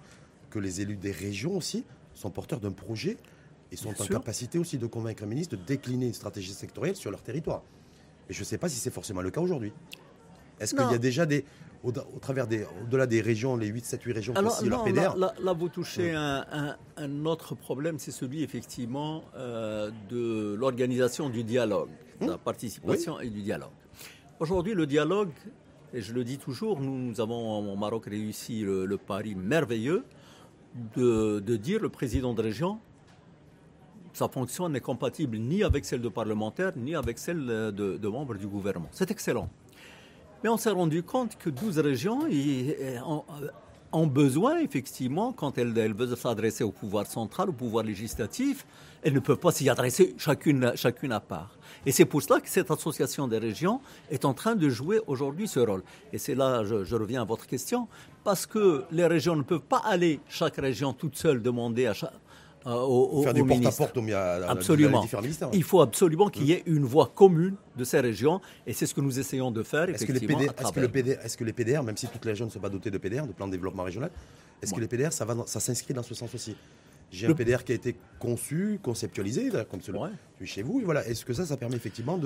que 0.51 0.59
les 0.59 0.83
élus 0.83 0.97
des 0.97 1.13
régions 1.13 1.57
aussi 1.57 1.87
sont 2.13 2.29
porteurs 2.31 2.61
d'un 2.61 2.73
projet 2.73 3.17
et 3.73 3.77
sont 3.77 3.89
en 3.89 4.07
capacité 4.07 4.59
aussi 4.59 4.77
de 4.77 4.87
convaincre 4.87 5.23
un 5.25 5.27
ministre 5.27 5.57
de 5.57 5.63
décliner 5.63 6.07
une 6.07 6.15
stratégie 6.15 6.53
sectorielle 6.53 6.97
sur 6.97 7.11
leur 7.11 7.23
territoire. 7.23 7.63
Et 8.29 8.35
je 8.35 8.41
ne 8.41 8.45
sais 8.45 8.59
pas 8.59 8.69
si 8.69 8.77
c'est 8.77 8.93
forcément 8.93 9.23
le 9.23 9.31
cas 9.31 9.41
aujourd'hui. 9.41 9.73
Est-ce 10.61 10.75
qu'il 10.75 10.91
y 10.91 10.95
a 10.95 10.99
déjà 10.99 11.25
des, 11.25 11.47
au, 11.85 11.93
travers 12.21 12.47
des, 12.47 12.67
au-delà 12.83 13.07
des 13.07 13.21
régions, 13.21 13.57
les 13.57 13.69
8, 13.69 13.85
7, 13.85 14.03
8 14.03 14.13
régions 14.13 14.35
qui 14.35 14.69
leur 14.69 14.85
PDR 14.85 15.17
là, 15.17 15.53
vous 15.53 15.69
touchez 15.69 16.13
un, 16.15 16.77
autre 17.25 17.55
problème, 17.55 17.99
c'est 17.99 18.11
celui 18.11 18.43
effectivement 18.43 19.23
euh, 19.37 19.91
de 20.11 20.55
l'organisation 20.55 21.29
du 21.29 21.45
dialogue, 21.45 21.91
de 22.21 22.27
la 22.27 22.33
hum. 22.33 22.39
participation 22.39 23.21
et 23.21 23.31
du 23.31 23.43
dialogue. 23.43 23.71
Aujourd'hui, 24.41 24.75
le 24.75 24.87
dialogue, 24.87 25.31
et 25.93 26.01
je 26.01 26.13
le 26.13 26.25
dis 26.25 26.39
toujours, 26.39 26.81
nous, 26.81 27.21
avons 27.21 27.73
au 27.73 27.77
Maroc 27.77 28.07
réussi 28.07 28.61
le, 28.61 28.97
pari 28.99 29.35
merveilleux 29.35 30.05
de, 30.97 31.41
dire 31.57 31.81
le 31.81 31.89
président 31.89 32.35
de 32.35 32.43
région, 32.43 32.79
sa 34.13 34.29
fonction 34.29 34.69
n'est 34.69 34.81
compatible 34.81 35.39
ni 35.39 35.63
avec 35.63 35.85
celle 35.85 36.01
de 36.01 36.09
parlementaire, 36.09 36.73
ni 36.77 36.95
avec 36.95 37.19
celle 37.19 37.47
de, 37.47 37.71
de 37.71 38.09
membre 38.09 38.35
du 38.35 38.49
gouvernement. 38.49 38.89
C'est 38.91 39.11
excellent. 39.11 39.49
Mais 40.43 40.49
on 40.49 40.57
s'est 40.57 40.71
rendu 40.71 41.03
compte 41.03 41.37
que 41.37 41.51
12 41.51 41.79
régions 41.81 42.21
ont 43.93 44.07
besoin, 44.07 44.59
effectivement, 44.59 45.33
quand 45.33 45.59
elles, 45.59 45.73
veulent 45.73 46.17
s'adresser 46.17 46.63
au 46.63 46.71
pouvoir 46.71 47.07
central, 47.07 47.49
au 47.49 47.53
pouvoir 47.53 47.85
législatif, 47.85 48.67
elles 49.03 49.15
ne 49.15 49.21
peuvent 49.21 49.39
pas 49.39 49.53
s'y 49.53 49.69
adresser 49.69 50.15
chacune, 50.19 50.65
à 51.13 51.21
part. 51.21 51.57
Et 51.87 51.93
c'est 51.93 52.05
pour 52.05 52.23
cela 52.23 52.41
que 52.41 52.49
cette 52.49 52.71
association 52.71 53.29
des 53.29 53.39
régions 53.39 53.81
est 54.11 54.25
en 54.25 54.35
train 54.35 54.57
de 54.57 54.69
jouer 54.69 55.01
aujourd'hui 55.07 55.49
ce 55.49 55.61
rôle. 55.61 55.83
Et 56.13 56.19
c'est 56.19 56.35
là, 56.35 56.65
je, 56.65 56.95
reviens 56.95 57.23
à 57.23 57.25
votre 57.25 57.47
question, 57.47 57.89
parce 58.25 58.47
que 58.47 58.85
les 58.91 59.07
régions 59.07 59.37
ne 59.37 59.43
peuvent 59.43 59.61
pas 59.61 59.83
aller, 59.85 60.21
chaque 60.29 60.57
région 60.57 60.93
toute 60.93 61.17
seule, 61.17 61.43
demander 61.43 61.87
à 61.87 61.95
chaque, 61.95 62.13
euh, 62.67 62.75
au, 62.75 63.23
Faire 63.23 63.35
du 63.35 63.45
porte-à-porte 63.45 63.99
à, 64.13 64.51
absolument. 64.51 65.05
Il 65.53 65.63
faut 65.63 65.81
absolument 65.81 66.29
qu'il 66.29 66.45
y 66.45 66.53
ait 66.53 66.63
une 66.67 66.85
voie 66.85 67.11
commune 67.15 67.55
de 67.77 67.85
ces 67.85 68.01
régions, 68.01 68.41
et 68.67 68.73
c'est 68.73 68.87
ce 68.87 68.95
que 68.95 69.01
nous 69.01 69.19
essayons 69.19 69.51
de 69.51 69.63
faire. 69.63 69.89
Est-ce 69.89 70.05
que, 70.05 70.13
les 70.13 70.21
PDR, 70.21 70.55
que, 70.55 71.37
que 71.37 71.45
les 71.45 71.83
même 71.83 71.97
si 71.97 72.09
toutes 72.09 72.25
les 72.25 72.33
régions 72.33 72.47
ne 72.47 72.51
sont 72.51 72.61
pas 72.61 72.69
dotées 72.69 72.91
de 72.91 72.99
PDR, 72.99 73.27
de 73.27 73.33
plan 73.33 73.47
de 73.47 73.53
développement 73.53 73.85
régional, 73.85 74.11
est-ce 74.61 74.75
que 74.75 74.81
les 74.81 74.89
PDR, 74.89 75.13
ça, 75.13 75.25
va 75.25 75.37
ça 75.47 75.61
s'inscrit 75.61 75.95
dans 75.95 76.03
ce 76.03 76.15
sens 76.15 76.35
aussi? 76.35 76.57
J'ai 77.11 77.27
un 77.27 77.35
PDR 77.35 77.65
qui 77.65 77.73
a 77.73 77.75
été 77.75 77.97
conçu, 78.19 78.79
conceptualisé, 78.83 79.51
comme 79.71 79.81
celui 79.81 80.01
chez 80.45 80.63
vous. 80.63 80.81
voilà. 80.85 81.07
Est-ce 81.07 81.25
que 81.25 81.33
ça, 81.33 81.47
ça 81.47 81.57
permet 81.57 81.77
effectivement 81.77 82.21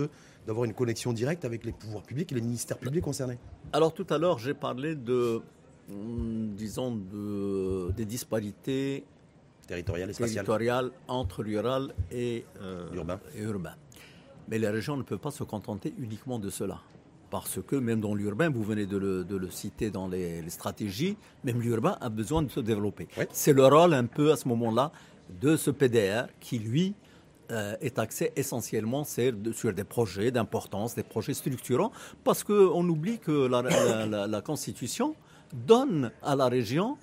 d'avoir 0.47 0.65
une 0.65 0.75
connexion 0.75 1.13
directe 1.13 1.45
avec 1.45 1.65
les 1.65 1.73
pouvoirs 1.73 2.03
publics 2.03 2.33
et 2.33 2.35
les 2.35 2.41
ministères 2.41 2.79
publics 2.79 3.05
concernés? 3.05 3.39
Alors 3.73 3.95
tout 3.95 4.07
à 4.11 4.19
l'heure, 4.19 4.39
j'ai 4.39 4.55
parlé 4.55 4.97
de, 4.97 5.41
hum, 5.91 6.55
disons, 6.57 6.97
de, 6.97 7.93
des 7.93 8.05
disparités 8.05 9.05
territoriales 9.73 10.11
et 10.11 10.15
territoriales 10.15 10.91
entre 11.09 11.43
rural 11.43 11.95
et, 12.11 12.45
euh, 12.61 12.93
urbain. 12.95 13.21
et 13.35 13.43
urbain. 13.43 13.75
Mais 14.49 14.59
les 14.59 14.69
régions 14.69 14.97
ne 14.97 15.03
peuvent 15.03 15.19
pas 15.19 15.31
se 15.31 15.45
contenter 15.45 15.95
uniquement 15.99 16.39
de 16.39 16.51
cela 16.51 16.81
parce 17.31 17.59
que 17.67 17.77
même 17.77 18.01
dans 18.01 18.15
l'urbain, 18.15 18.51
vous 18.51 18.63
venez 18.63 18.85
de 18.85 18.99
le, 18.99 19.51
citer 19.51 19.91
dans 19.91 20.07
les, 20.07 20.49
stratégies, 20.51 21.17
même 21.45 21.63
l'urbain 21.63 21.97
a 22.03 22.11
besoin 22.11 22.43
de 22.43 22.51
se 22.51 22.61
développer. 22.61 23.09
C'est 23.33 23.55
le 23.55 23.65
rôle 23.65 23.95
un 23.95 24.05
peu 24.05 24.33
à 24.33 24.37
ce 24.37 24.47
moment-là 24.49 24.93
de 25.41 25.57
ce 25.57 25.71
PDR 25.71 26.27
qui, 26.41 26.59
lui, 26.59 26.95
euh, 27.51 27.75
est 27.81 27.99
axé 27.99 28.33
essentiellement 28.37 29.05
sur 29.05 29.73
des 29.73 29.85
projets 29.85 30.31
d'importance, 30.31 30.95
des 30.95 31.03
projets 31.03 31.33
structurants, 31.33 31.91
parce 32.23 32.45
qu'on 32.45 32.87
oublie 32.87 33.19
que 33.19 33.49
la, 33.49 34.43
Constitution 34.43 35.15
donne 35.55 36.11
à 36.23 36.37
la 36.37 36.49
région 36.49 36.99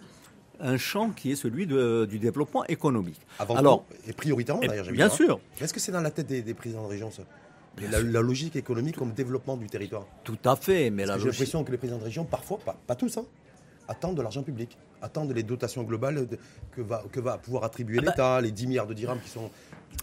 un 0.60 0.78
champ 0.78 1.10
qui 1.10 1.32
est 1.32 1.36
celui 1.36 1.66
du 1.68 2.20
développement 2.20 2.66
économique. 2.66 3.20
Avant 3.40 3.56
Alors, 3.56 3.86
et 4.08 4.14
prioritairement 4.14 4.62
d'ailleurs, 4.62 4.92
Bien 4.92 5.10
sûr. 5.10 5.40
Est-ce 5.60 5.74
que 5.74 5.80
c'est 5.80 5.92
dans 5.92 6.02
la 6.02 6.12
tête 6.12 6.28
des, 6.28 6.42
des 6.42 6.54
présidents 6.54 6.84
de 6.84 6.90
région 6.90 7.12
ça? 7.12 7.24
La, 7.92 8.22
logique 8.22 8.56
économique 8.56 8.98
comme 8.98 9.14
développement 9.14 9.56
du 9.56 9.68
territoire. 9.68 10.06
Tout 10.24 10.38
à 10.44 10.56
fait, 10.56 10.90
mais 10.90 11.06
la 11.06 11.18
J'ai 11.18 11.28
l'impression 11.28 11.64
que 11.64 11.72
les 11.72 11.78
présidents 11.78 12.00
de 12.00 12.04
région, 12.04 12.26
parfois, 12.26 12.60
pas, 12.86 12.96
tous, 12.96 13.18
hein, 13.18 13.26
attendent 13.88 14.16
de 14.16 14.22
l'argent 14.22 14.44
public, 14.44 14.78
attendent 15.02 15.32
les 15.32 15.44
dotations 15.44 15.84
globales 15.84 16.28
que, 16.72 16.82
va, 16.82 17.04
que 17.12 17.20
va 17.20 17.38
pouvoir 17.38 17.64
attribuer 17.64 18.00
ah 18.00 18.06
bah 18.06 18.12
l'État, 18.12 18.42
les 18.42 18.52
10 18.52 18.68
milliards 18.68 18.88
de 18.88 18.94
dirhams 18.94 19.22
qui 19.22 19.30
sont, 19.30 19.50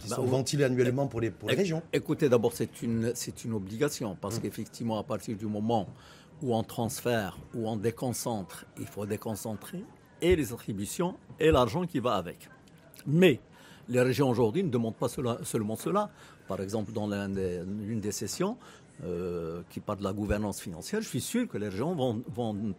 qui 0.01 0.09
bah 0.09 0.15
sont 0.15 0.25
ventilés 0.25 0.63
annuellement 0.63 1.07
pour 1.07 1.21
les, 1.21 1.29
pour 1.29 1.49
les 1.49 1.55
régions. 1.55 1.83
Écoutez, 1.93 2.29
d'abord, 2.29 2.53
c'est 2.53 2.81
une, 2.81 3.13
une 3.45 3.53
obligation, 3.53 4.17
parce 4.19 4.37
mmh. 4.37 4.41
qu'effectivement, 4.41 4.97
à 4.97 5.03
partir 5.03 5.37
du 5.37 5.45
moment 5.45 5.87
où 6.41 6.55
on 6.55 6.63
transfère, 6.63 7.37
où 7.53 7.69
on 7.69 7.75
déconcentre, 7.75 8.65
il 8.79 8.87
faut 8.87 9.05
déconcentrer 9.05 9.83
et 10.21 10.35
les 10.35 10.53
attributions 10.53 11.15
et 11.39 11.51
l'argent 11.51 11.85
qui 11.85 11.99
va 11.99 12.15
avec. 12.15 12.49
Mais 13.05 13.39
les 13.89 14.01
régions 14.01 14.29
aujourd'hui 14.29 14.63
ne 14.63 14.69
demandent 14.69 14.95
pas 14.95 15.07
seulement 15.07 15.75
cela. 15.75 16.09
Par 16.47 16.61
exemple, 16.61 16.91
dans 16.91 17.07
l'une 17.07 17.99
des, 17.99 18.11
sessions 18.11 18.57
euh, 19.03 19.61
qui 19.69 19.79
parle 19.79 19.99
de 19.99 20.03
la 20.03 20.13
gouvernance 20.13 20.59
financière, 20.61 21.01
je 21.01 21.07
suis 21.07 21.21
sûr 21.21 21.47
que 21.47 21.57
les 21.57 21.69
régions 21.69 21.95
vont, 21.95 22.23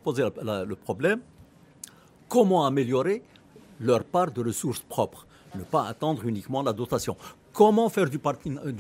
poser 0.03 0.23
le 0.43 0.75
problème 0.75 1.21
comment 2.29 2.67
améliorer 2.67 3.23
leur 3.81 4.05
part 4.05 4.31
de 4.33 4.43
ressources 4.43 4.81
propres, 4.81 5.27
ne 5.55 5.63
pas 5.63 5.87
attendre 5.87 6.27
uniquement 6.27 6.63
la 6.63 6.73
dotation. 6.73 7.17
Comment 7.53 7.89
faire 7.89 8.09
du, 8.09 8.19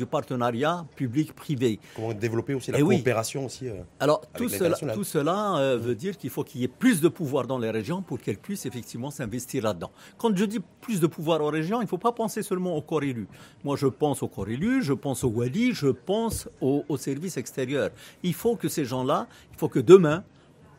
partenariat 0.06 0.86
public-privé 0.94 1.80
Comment 1.96 2.12
développer 2.12 2.54
aussi 2.54 2.70
la 2.70 2.78
eh 2.78 2.82
coopération 2.82 3.46
aussi 3.46 3.68
euh, 3.68 3.82
Alors 3.98 4.20
tout 4.36 4.48
cela, 4.48 4.76
tout 4.94 5.04
cela 5.04 5.56
euh, 5.58 5.76
veut 5.76 5.94
dire 5.94 6.16
qu'il 6.16 6.30
faut 6.30 6.44
qu'il 6.44 6.60
y 6.60 6.64
ait 6.64 6.68
plus 6.68 7.00
de 7.00 7.08
pouvoir 7.08 7.46
dans 7.46 7.58
les 7.58 7.70
régions 7.70 8.02
pour 8.02 8.20
qu'elles 8.20 8.38
puissent 8.38 8.66
effectivement 8.66 9.10
s'investir 9.10 9.64
là-dedans. 9.64 9.90
Quand 10.16 10.36
je 10.36 10.44
dis 10.44 10.60
plus 10.80 11.00
de 11.00 11.06
pouvoir 11.06 11.40
aux 11.40 11.50
régions, 11.50 11.80
il 11.80 11.84
ne 11.84 11.88
faut 11.88 11.98
pas 11.98 12.12
penser 12.12 12.42
seulement 12.42 12.76
au 12.76 12.82
corps 12.82 13.02
élu. 13.02 13.26
Moi 13.64 13.76
je 13.76 13.86
pense 13.86 14.22
au 14.22 14.28
corps 14.28 14.48
élu, 14.48 14.82
je 14.82 14.92
pense 14.92 15.24
au 15.24 15.28
Wali, 15.28 15.72
je 15.72 15.88
pense 15.88 16.48
aux, 16.60 16.84
aux 16.88 16.96
services 16.96 17.36
extérieurs. 17.36 17.90
Il 18.22 18.34
faut 18.34 18.54
que 18.54 18.68
ces 18.68 18.84
gens-là, 18.84 19.26
il 19.52 19.58
faut 19.58 19.68
que 19.68 19.80
demain, 19.80 20.22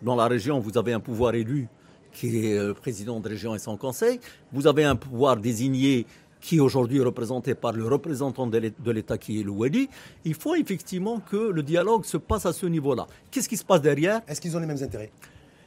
dans 0.02 0.16
la 0.16 0.28
région, 0.28 0.60
vous 0.60 0.78
avez 0.78 0.94
un 0.94 1.02
pouvoir 1.02 1.36
élu 1.36 1.68
qui 2.12 2.46
est 2.46 2.58
le 2.58 2.74
président 2.74 3.20
de 3.20 3.30
région 3.30 3.56
et 3.56 3.60
son 3.60 3.78
conseil, 3.78 4.20
vous 4.52 4.68
avez 4.68 4.84
un 4.84 4.96
pouvoir 4.96 5.38
désigné 5.38 6.06
qui 6.42 6.58
est 6.58 6.60
aujourd'hui 6.60 7.02
représenté 7.02 7.56
par 7.56 7.74
le 7.74 7.88
représentant 7.88 8.48
de 8.48 8.92
l'État 8.92 9.18
qui 9.18 9.40
est 9.40 9.44
le 9.44 9.52
Wali, 9.52 9.90
il 10.26 10.34
faut 10.36 10.56
effectivement 10.56 11.20
que 11.20 11.38
le 11.38 11.64
dialogue 11.64 12.06
se 12.06 12.18
passe 12.18 12.46
à 12.46 12.54
ce 12.54 12.66
niveau-là. 12.66 13.08
Qu'est-ce 13.32 13.50
qui 13.50 13.58
se 13.58 13.66
passe 13.66 13.82
derrière? 13.82 14.22
Est-ce 14.28 14.40
qu'ils 14.42 14.56
ont 14.56 14.60
les 14.60 14.66
mêmes 14.66 14.82
intérêts? 14.82 15.12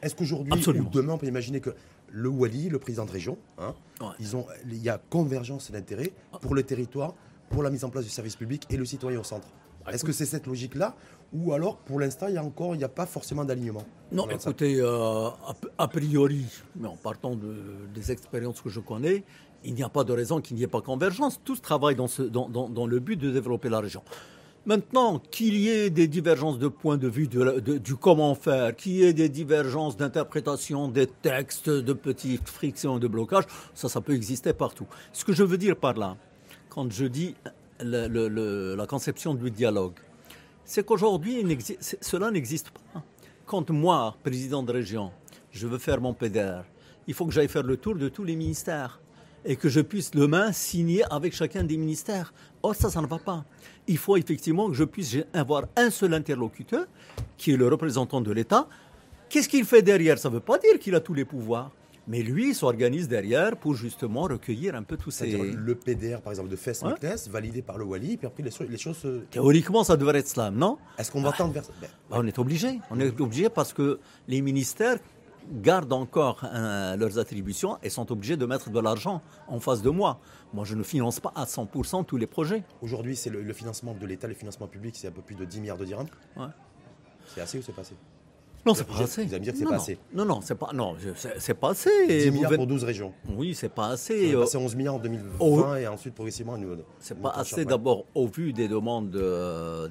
Est-ce 0.01 0.15
qu'aujourd'hui 0.15 0.51
ou 0.53 0.89
demain 0.91 1.13
on 1.13 1.17
peut 1.17 1.27
imaginer 1.27 1.61
que 1.61 1.73
le 2.11 2.29
Wali, 2.29 2.69
le 2.69 2.77
président 2.77 3.05
de 3.05 3.11
région, 3.11 3.37
hein, 3.57 3.73
ils 4.19 4.35
ont, 4.35 4.45
il 4.69 4.83
y 4.83 4.89
a 4.89 4.99
convergence 5.09 5.71
d'intérêts 5.71 6.11
pour 6.41 6.53
le 6.53 6.63
territoire, 6.63 7.13
pour 7.49 7.63
la 7.63 7.69
mise 7.69 7.83
en 7.83 7.89
place 7.89 8.03
du 8.03 8.09
service 8.09 8.35
public 8.35 8.65
et 8.69 8.77
le 8.77 8.85
citoyen 8.85 9.19
au 9.19 9.23
centre. 9.23 9.47
Ah, 9.85 9.93
Est-ce 9.93 10.03
que 10.03 10.11
c'est 10.11 10.25
cette 10.25 10.45
logique-là? 10.47 10.95
Ou 11.33 11.53
alors 11.53 11.77
pour 11.77 11.99
l'instant 11.99 12.27
il 12.27 12.35
y 12.35 12.37
a 12.37 12.43
encore 12.43 12.75
il 12.75 12.77
n'y 12.77 12.83
a 12.83 12.89
pas 12.89 13.05
forcément 13.05 13.43
d'alignement? 13.43 13.83
Non, 14.11 14.29
écoutez, 14.29 14.79
euh, 14.79 15.29
a, 15.77 15.87
priori, 15.87 16.45
mais 16.75 16.87
en 16.87 16.95
partant 16.95 17.35
de, 17.35 17.55
des 17.93 18.11
expériences 18.11 18.61
que 18.61 18.69
je 18.69 18.79
connais, 18.79 19.23
il 19.65 19.73
n'y 19.73 19.83
a 19.83 19.89
pas 19.89 20.03
de 20.03 20.13
raison 20.13 20.41
qu'il 20.41 20.55
n'y 20.55 20.63
ait 20.63 20.67
pas 20.67 20.81
convergence. 20.81 21.39
Tous 21.43 21.61
travaillent 21.61 21.95
dans, 21.95 22.07
ce, 22.07 22.23
dans, 22.23 22.87
le 22.87 22.99
but 22.99 23.17
de 23.17 23.31
développer 23.31 23.69
la 23.69 23.79
région. 23.79 24.03
Maintenant, 24.65 25.19
qu'il 25.19 25.57
y 25.57 25.69
ait 25.69 25.89
des 25.89 26.07
divergences 26.07 26.57
de 26.57 26.69
points 26.69 26.97
de 26.97 27.09
vue 27.09 27.27
du 27.27 27.95
comment 27.95 28.33
faire, 28.33 28.73
qu'il 28.75 28.93
y 28.93 29.03
ait 29.03 29.13
des 29.13 29.27
divergences 29.27 29.97
d'interprétation 29.97 30.87
des 30.87 31.07
textes, 31.07 31.69
de 31.69 31.93
petites 31.93 32.47
frictions, 32.47 32.97
de 32.97 33.07
blocages, 33.07 33.43
ça, 33.73 33.89
ça 33.89 33.99
peut 33.99 34.13
exister 34.13 34.53
partout. 34.53 34.87
Ce 35.11 35.25
que 35.25 35.33
je 35.33 35.43
veux 35.43 35.57
dire 35.57 35.75
par 35.75 35.95
là, 35.95 36.15
quand 36.69 36.89
je 36.91 37.05
dis 37.05 37.35
la 37.81 38.87
conception 38.87 39.33
du 39.33 39.51
dialogue, 39.51 39.95
c'est 40.63 40.85
qu'aujourd'hui, 40.85 41.45
cela 41.99 42.31
n'existe 42.31 42.69
pas. 42.69 43.03
Quand 43.45 43.69
moi, 43.69 44.15
président 44.23 44.63
de 44.63 44.71
région, 44.71 45.11
je 45.51 45.67
veux 45.67 45.77
faire 45.77 45.99
mon 45.99 46.13
PDR, 46.13 46.63
il 47.05 47.13
faut 47.13 47.25
que 47.25 47.33
j'aille 47.33 47.49
faire 47.49 47.63
le 47.63 47.75
tour 47.75 47.95
de 47.95 48.07
tous 48.07 48.23
les 48.23 48.37
ministères 48.37 49.01
et 49.45 49.55
que 49.55 49.69
je 49.69 49.81
puisse 49.81 50.11
demain 50.11 50.51
signer 50.51 51.03
avec 51.11 51.33
chacun 51.33 51.63
des 51.63 51.77
ministères. 51.77 52.33
Or, 52.61 52.75
ça, 52.75 52.89
ça 52.89 53.01
ne 53.01 53.07
va 53.07 53.19
pas. 53.19 53.45
Il 53.87 53.97
faut 53.97 54.17
effectivement 54.17 54.69
que 54.69 54.75
je 54.75 54.83
puisse 54.83 55.17
avoir 55.33 55.63
un 55.75 55.89
seul 55.89 56.13
interlocuteur, 56.13 56.85
qui 57.37 57.51
est 57.51 57.57
le 57.57 57.67
représentant 57.67 58.21
de 58.21 58.31
l'État. 58.31 58.67
Qu'est-ce 59.29 59.49
qu'il 59.49 59.65
fait 59.65 59.81
derrière? 59.81 60.17
Ça 60.17 60.29
ne 60.29 60.35
veut 60.35 60.39
pas 60.39 60.57
dire 60.57 60.79
qu'il 60.79 60.95
a 60.95 60.99
tous 60.99 61.13
les 61.13 61.25
pouvoirs. 61.25 61.71
Mais 62.05 62.21
lui, 62.21 62.49
il 62.49 62.55
s'organise 62.55 63.07
derrière 63.07 63.55
pour 63.55 63.75
justement 63.75 64.23
recueillir 64.23 64.75
un 64.75 64.83
peu 64.83 64.97
tous 64.97 65.11
ces... 65.11 65.31
Le 65.31 65.75
PDR, 65.75 66.19
par 66.21 66.33
exemple, 66.33 66.49
de 66.49 66.55
fes 66.57 66.81
ouais. 66.83 67.15
validé 67.29 67.61
par 67.61 67.77
le 67.77 67.85
Wali, 67.85 68.17
puis 68.17 68.27
après 68.27 68.43
les, 68.43 68.77
choses... 68.77 69.07
Théoriquement, 69.31 69.85
ça 69.85 69.95
devrait 69.95 70.19
être 70.19 70.27
cela, 70.27 70.51
non? 70.51 70.77
Est-ce 70.97 71.11
qu'on 71.11 71.21
va 71.21 71.31
ah. 71.33 71.37
tendre 71.37 71.53
vers 71.53 71.63
ça 71.63 71.71
ben, 71.81 71.87
On 72.11 72.27
est 72.27 72.37
obligé. 72.39 72.79
On 72.91 72.99
est 72.99 73.19
obligé 73.21 73.47
parce 73.49 73.71
que 73.71 73.99
les 74.27 74.41
ministères 74.41 74.97
gardent 75.51 75.93
encore 75.93 76.43
euh, 76.43 76.95
leurs 76.95 77.19
attributions 77.19 77.77
et 77.83 77.89
sont 77.89 78.11
obligés 78.11 78.37
de 78.37 78.45
mettre 78.45 78.69
de 78.69 78.79
l'argent 78.79 79.21
en 79.47 79.59
face 79.59 79.81
de 79.81 79.89
moi. 79.89 80.19
Moi, 80.53 80.65
je 80.65 80.75
ne 80.75 80.83
finance 80.83 81.19
pas 81.19 81.31
à 81.35 81.45
100% 81.45 82.05
tous 82.05 82.17
les 82.17 82.27
projets. 82.27 82.63
Aujourd'hui, 82.81 83.15
c'est 83.15 83.29
le, 83.29 83.53
financement 83.53 83.93
de 83.93 84.05
l'État, 84.05 84.27
le 84.27 84.33
financement 84.33 84.67
public, 84.67 84.95
c'est 84.97 85.07
un 85.07 85.11
peu 85.11 85.21
plus 85.21 85.35
de 85.35 85.45
10 85.45 85.61
milliards 85.61 85.77
de 85.77 85.85
dirhams. 85.85 86.07
Ouais. 86.37 86.47
C'est 87.27 87.41
assez 87.41 87.57
ou 87.57 87.61
c'est 87.61 87.73
pas 87.73 87.81
assez? 87.81 87.95
Non, 88.65 88.73
c'est 88.73 88.85
pas 88.85 89.01
assez. 89.01 89.25
Vous 89.25 89.33
allez 89.33 89.39
me 89.39 89.43
dire 89.43 89.53
que 89.53 89.59
c'est 89.59 89.65
pas 89.65 89.75
assez. 89.75 89.97
Non, 90.13 90.23
non, 90.23 90.39
c'est 90.41 90.55
pas, 90.55 90.69
non, 90.73 90.95
c'est 91.37 91.53
pas 91.53 91.71
assez. 91.71 92.07
10 92.07 92.31
milliards 92.31 92.53
pour 92.53 92.67
12 92.67 92.83
régions. 92.85 93.13
Oui, 93.35 93.55
c'est 93.55 93.69
pas 93.69 93.87
assez. 93.89 94.33
C'est 94.47 94.57
11 94.57 94.75
milliards 94.75 94.95
en 94.95 94.99
2020 94.99 95.77
et 95.77 95.87
ensuite 95.87 96.13
progressivement. 96.13 96.57
C'est 96.99 97.19
pas 97.19 97.31
assez 97.31 97.65
d'abord 97.65 98.05
au 98.15 98.27
vu 98.27 98.53
des 98.53 98.67
demandes 98.67 99.11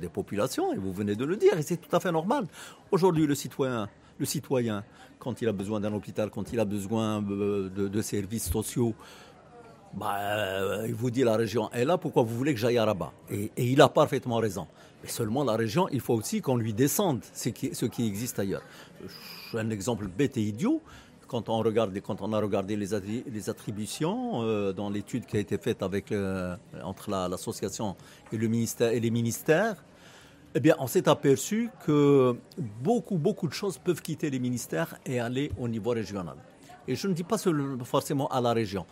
des 0.00 0.08
populations, 0.08 0.72
et 0.72 0.78
vous 0.78 0.92
venez 0.92 1.16
de 1.16 1.24
le 1.24 1.36
dire, 1.36 1.58
et 1.58 1.62
c'est 1.62 1.76
tout 1.76 1.94
à 1.94 2.00
fait 2.00 2.12
normal. 2.12 2.46
Aujourd'hui, 2.90 3.26
le 3.26 3.34
citoyen, 3.34 3.88
le 4.18 4.26
citoyen, 4.26 4.84
quand 5.18 5.40
il 5.40 5.48
a 5.48 5.52
besoin 5.52 5.80
d'un 5.80 5.92
hôpital, 5.92 6.30
quand 6.30 6.52
il 6.52 6.60
a 6.60 6.64
besoin 6.64 7.22
euh, 7.22 7.68
de, 7.68 8.02
services 8.02 8.50
sociaux, 8.50 8.94
bah, 9.94 10.16
euh, 10.18 10.86
il 10.88 10.94
vous 10.94 11.10
dit 11.10 11.22
la 11.22 11.36
région 11.36 11.70
est 11.72 11.84
là, 11.84 11.98
pourquoi 11.98 12.22
vous 12.22 12.36
voulez 12.36 12.54
que 12.54 12.60
j'aille 12.60 12.78
à 12.78 12.84
Rabat? 12.84 13.12
Et, 13.30 13.50
il 13.56 13.80
a 13.80 13.88
parfaitement 13.88 14.36
raison. 14.36 14.66
Mais 15.02 15.08
seulement 15.08 15.44
la 15.44 15.54
région, 15.54 15.88
il 15.90 16.00
faut 16.00 16.14
aussi 16.14 16.40
qu'on 16.40 16.56
lui 16.56 16.72
descende 16.72 17.20
ce 17.32 17.48
qui, 17.50 18.06
existe 18.06 18.38
ailleurs. 18.38 18.62
Un 19.54 19.70
exemple 19.70 20.06
bête 20.08 20.36
et 20.36 20.42
idiot, 20.42 20.80
quand 21.28 21.48
on, 21.48 21.58
regarde, 21.58 21.96
a 21.96 22.38
regardé 22.40 22.76
les, 22.76 23.48
attributions 23.48 24.42
euh, 24.42 24.72
dans 24.72 24.90
l'étude 24.90 25.26
qui 25.26 25.36
a 25.36 25.40
été 25.40 25.56
faite 25.58 25.82
entre 25.82 27.10
l'association 27.10 27.96
et 28.32 28.38
les 28.38 29.10
ministères, 29.10 29.76
eh 30.54 30.60
bien, 30.60 30.76
on 30.78 30.86
s'est 30.86 31.08
aperçu 31.08 31.70
que 31.86 32.36
beaucoup, 32.58 33.16
beaucoup 33.16 33.48
de 33.48 33.52
choses 33.52 33.78
peuvent 33.78 34.02
quitter 34.02 34.30
les 34.30 34.38
ministères 34.38 34.98
et 35.06 35.18
aller 35.18 35.50
au 35.58 35.68
niveau 35.68 35.90
régional. 35.90 36.36
Et 36.86 36.94
je 36.94 37.08
ne 37.08 37.14
dis 37.14 37.24
pas 37.24 37.38
forcément 37.84 38.28
à 38.28 38.40
la 38.40 38.52
région. 38.52 38.84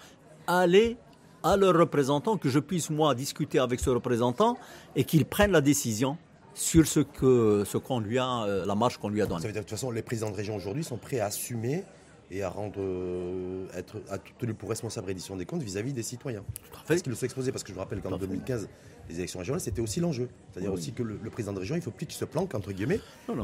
Aller 0.47 0.97
à 1.43 1.57
leur 1.57 1.75
représentant, 1.75 2.37
que 2.37 2.49
je 2.49 2.59
puisse, 2.59 2.91
moi, 2.91 3.15
discuter 3.15 3.59
avec 3.59 3.81
ce 3.81 3.91
représentant 3.91 4.57
et 4.95 5.05
qu'il 5.05 5.25
prenne 5.25 5.53
la 5.53 5.61
décision 5.61 6.17
sur 6.55 6.87
ce 6.87 7.01
que 7.01 7.65
qu'on 7.79 8.01
lui 8.01 8.19
a, 8.19 8.45
euh, 8.45 8.67
la 8.67 8.75
marche 8.75 8.99
qu'on 8.99 9.09
lui 9.09 9.23
a 9.23 9.27
donnée. 9.27 9.41
Ça 9.41 9.47
veut 9.47 9.53
dire 9.53 9.63
de 9.63 9.67
toute 9.67 9.77
façon, 9.79 9.91
les 9.91 10.03
présidents 10.03 10.31
de 10.31 10.37
région 10.37 10.57
aujourd'hui 10.57 10.85
sont 10.85 10.99
prêts 10.99 11.21
à 11.21 11.27
assumer 11.27 11.85
et 12.31 12.43
à 12.43 12.49
rendre 12.49 12.79
euh, 12.79 13.67
être 13.75 13.97
à 14.09 14.19
tenus 14.19 14.55
pour 14.57 14.69
responsable 14.69 15.09
reddition 15.09 15.37
des 15.37 15.47
comptes 15.47 15.63
vis-à-vis 15.63 15.93
des 15.93 16.03
citoyens. 16.03 16.45
Est-ce 16.89 17.03
qu'ils 17.03 17.11
le 17.11 17.17
sont 17.17 17.25
exposés 17.25 17.51
Parce 17.51 17.65
que 17.65 17.71
je 17.71 17.75
me 17.75 17.81
rappelle 17.81 18.01
qu'en 18.01 18.17
2015, 18.17 18.69
les 19.09 19.17
élections 19.17 19.41
régionales, 19.41 19.61
c'était 19.61 19.81
aussi 19.81 19.99
l'enjeu. 19.99 20.29
C'est-à-dire 20.53 20.73
aussi 20.73 20.93
que 20.93 21.03
le, 21.03 21.19
président 21.31 21.53
de 21.53 21.59
région, 21.59 21.75
il 21.75 21.79
ne 21.79 21.85
faut 21.85 21.91
plus 21.91 22.07
qu'il 22.07 22.17
se 22.17 22.25
planque, 22.25 22.55
entre 22.55 22.73
guillemets, 22.73 23.01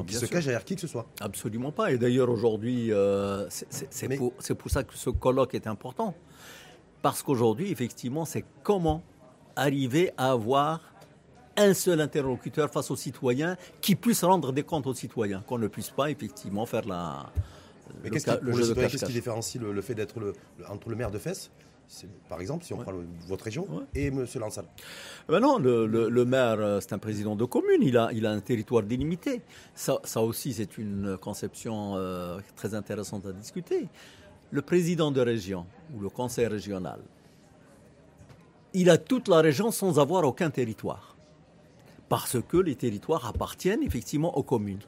qu'il 0.07 0.17
se 0.17 0.27
cache 0.27 0.45
derrière 0.45 0.65
qui 0.65 0.77
que 0.77 0.81
ce 0.81 0.87
soit. 0.87 1.07
Absolument 1.21 1.73
pas. 1.73 1.91
Et 1.93 1.99
d'ailleurs, 1.99 2.31
aujourd'hui, 2.31 2.93
euh, 2.93 3.47
c'est 3.51 4.17
pour, 4.17 4.33
pour, 4.35 4.71
ça 4.71 4.85
que 4.85 4.95
ce 4.95 5.11
colloque 5.11 5.55
est 5.55 5.67
important. 5.67 6.15
Parce 7.03 7.23
qu'aujourd'hui, 7.23 7.71
effectivement, 7.73 8.25
c'est 8.25 8.45
comment 8.63 9.03
arriver 9.57 10.13
à 10.17 10.31
avoir 10.31 10.81
un 11.57 11.75
seul 11.75 12.01
interlocuteur 12.01 12.71
face 12.71 12.91
aux 12.91 12.97
citoyens 12.97 13.57
qui 13.81 13.97
puisse 13.97 14.23
rendre 14.23 14.53
des 14.53 14.63
comptes 14.63 14.87
aux 14.87 14.95
citoyens, 14.95 15.43
qu'on 15.47 15.59
ne 15.59 15.69
puisse 15.69 15.91
pas 15.91 16.11
effectivement 16.11 16.67
faire 16.67 16.87
la. 16.87 17.33
Mais 18.03 18.11
qu'est-ce 18.11 18.97
qui, 18.97 19.07
qui, 19.07 19.13
différencie 19.13 19.63
le, 19.63 19.81
fait 19.83 19.95
d'être 19.95 20.35
entre 20.69 20.89
le 20.89 20.97
maire 20.97 21.11
de 21.11 21.19
Fès 21.19 21.51
par 22.29 22.41
exemple, 22.41 22.65
si 22.65 22.75
on 22.75 22.79
prend 22.79 22.93
votre 23.27 23.45
région, 23.45 23.67
et 23.95 24.07
M. 24.07 24.27
Lansal? 24.41 24.65
Ben 25.29 25.41
Non, 25.41 25.59
le, 25.59 26.25
maire, 26.25 26.59
euh, 26.59 26.81
c'est 26.81 26.93
un 26.93 26.99
président 26.99 27.37
de 27.37 27.45
commune, 27.45 27.83
il 27.83 27.97
a, 27.97 28.11
il 28.13 28.27
a 28.27 28.31
un 28.31 28.41
territoire 28.41 28.83
délimité. 28.83 29.43
Ça, 29.75 29.99
ça 30.05 30.21
aussi, 30.21 30.53
c'est 30.53 30.79
une 30.79 31.17
conception 31.19 31.95
euh, 31.97 32.39
très 32.57 32.75
intéressante 32.75 33.27
à 33.27 33.33
discuter. 33.33 33.89
Le 34.51 34.63
président 34.63 35.11
de 35.11 35.21
région, 35.21 35.67
ou 35.95 36.01
le 36.01 36.09
conseil 36.09 36.47
régional, 36.47 37.01
il 38.75 38.91
a 38.91 38.99
toute 38.99 39.29
la 39.29 39.41
région 39.41 39.71
sans 39.71 39.99
avoir 39.99 40.25
aucun 40.25 40.51
territoire 40.51 41.16
parce 42.09 42.41
que 42.41 42.57
les 42.57 42.77
territoires 42.77 43.27
appartiennent 43.27 43.83
effectivement 43.83 44.37
aux 44.37 44.43
communes. 44.43 44.81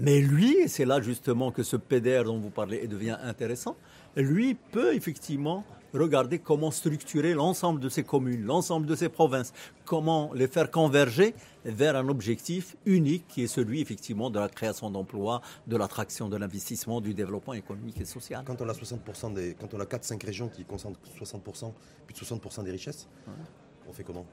Mais 0.00 0.20
lui, 0.20 0.54
et 0.56 0.68
c'est 0.68 0.84
là 0.84 1.00
justement 1.00 1.50
que 1.50 1.62
ce 1.62 1.76
PDR 1.76 2.24
dont 2.24 2.38
vous 2.38 2.50
parlez 2.50 2.86
devient 2.86 3.16
intéressant, 3.22 3.76
lui 4.16 4.54
peut 4.54 4.94
effectivement 4.94 5.64
regarder 5.92 6.38
comment 6.38 6.70
structurer 6.70 7.34
l'ensemble 7.34 7.80
de 7.80 7.88
ces 7.88 8.02
communes, 8.02 8.44
l'ensemble 8.44 8.86
de 8.86 8.94
ces 8.94 9.08
provinces, 9.08 9.52
comment 9.84 10.32
les 10.32 10.48
faire 10.48 10.70
converger 10.70 11.34
vers 11.64 11.96
un 11.96 12.08
objectif 12.08 12.76
unique 12.86 13.26
qui 13.28 13.42
est 13.42 13.46
celui 13.46 13.80
effectivement 13.80 14.30
de 14.30 14.38
la 14.38 14.48
création 14.48 14.90
d'emplois, 14.90 15.42
de 15.66 15.76
l'attraction 15.76 16.28
de 16.28 16.36
l'investissement, 16.36 17.00
du 17.00 17.14
développement 17.14 17.52
économique 17.52 18.00
et 18.00 18.04
social. 18.04 18.42
Quand 18.46 18.60
on 18.60 18.68
a 18.68 18.72
60% 18.72 19.34
des, 19.34 19.54
quand 19.54 19.74
on 19.74 19.80
a 19.80 19.84
4-5 19.84 20.24
régions 20.24 20.48
qui 20.48 20.64
concentrent 20.64 21.00
60%, 21.20 21.72
plus 22.06 22.14
de 22.14 22.20
60% 22.20 22.64
des 22.64 22.70
richesses, 22.70 23.08
on 23.86 23.92
fait 23.92 24.04
comment? 24.04 24.26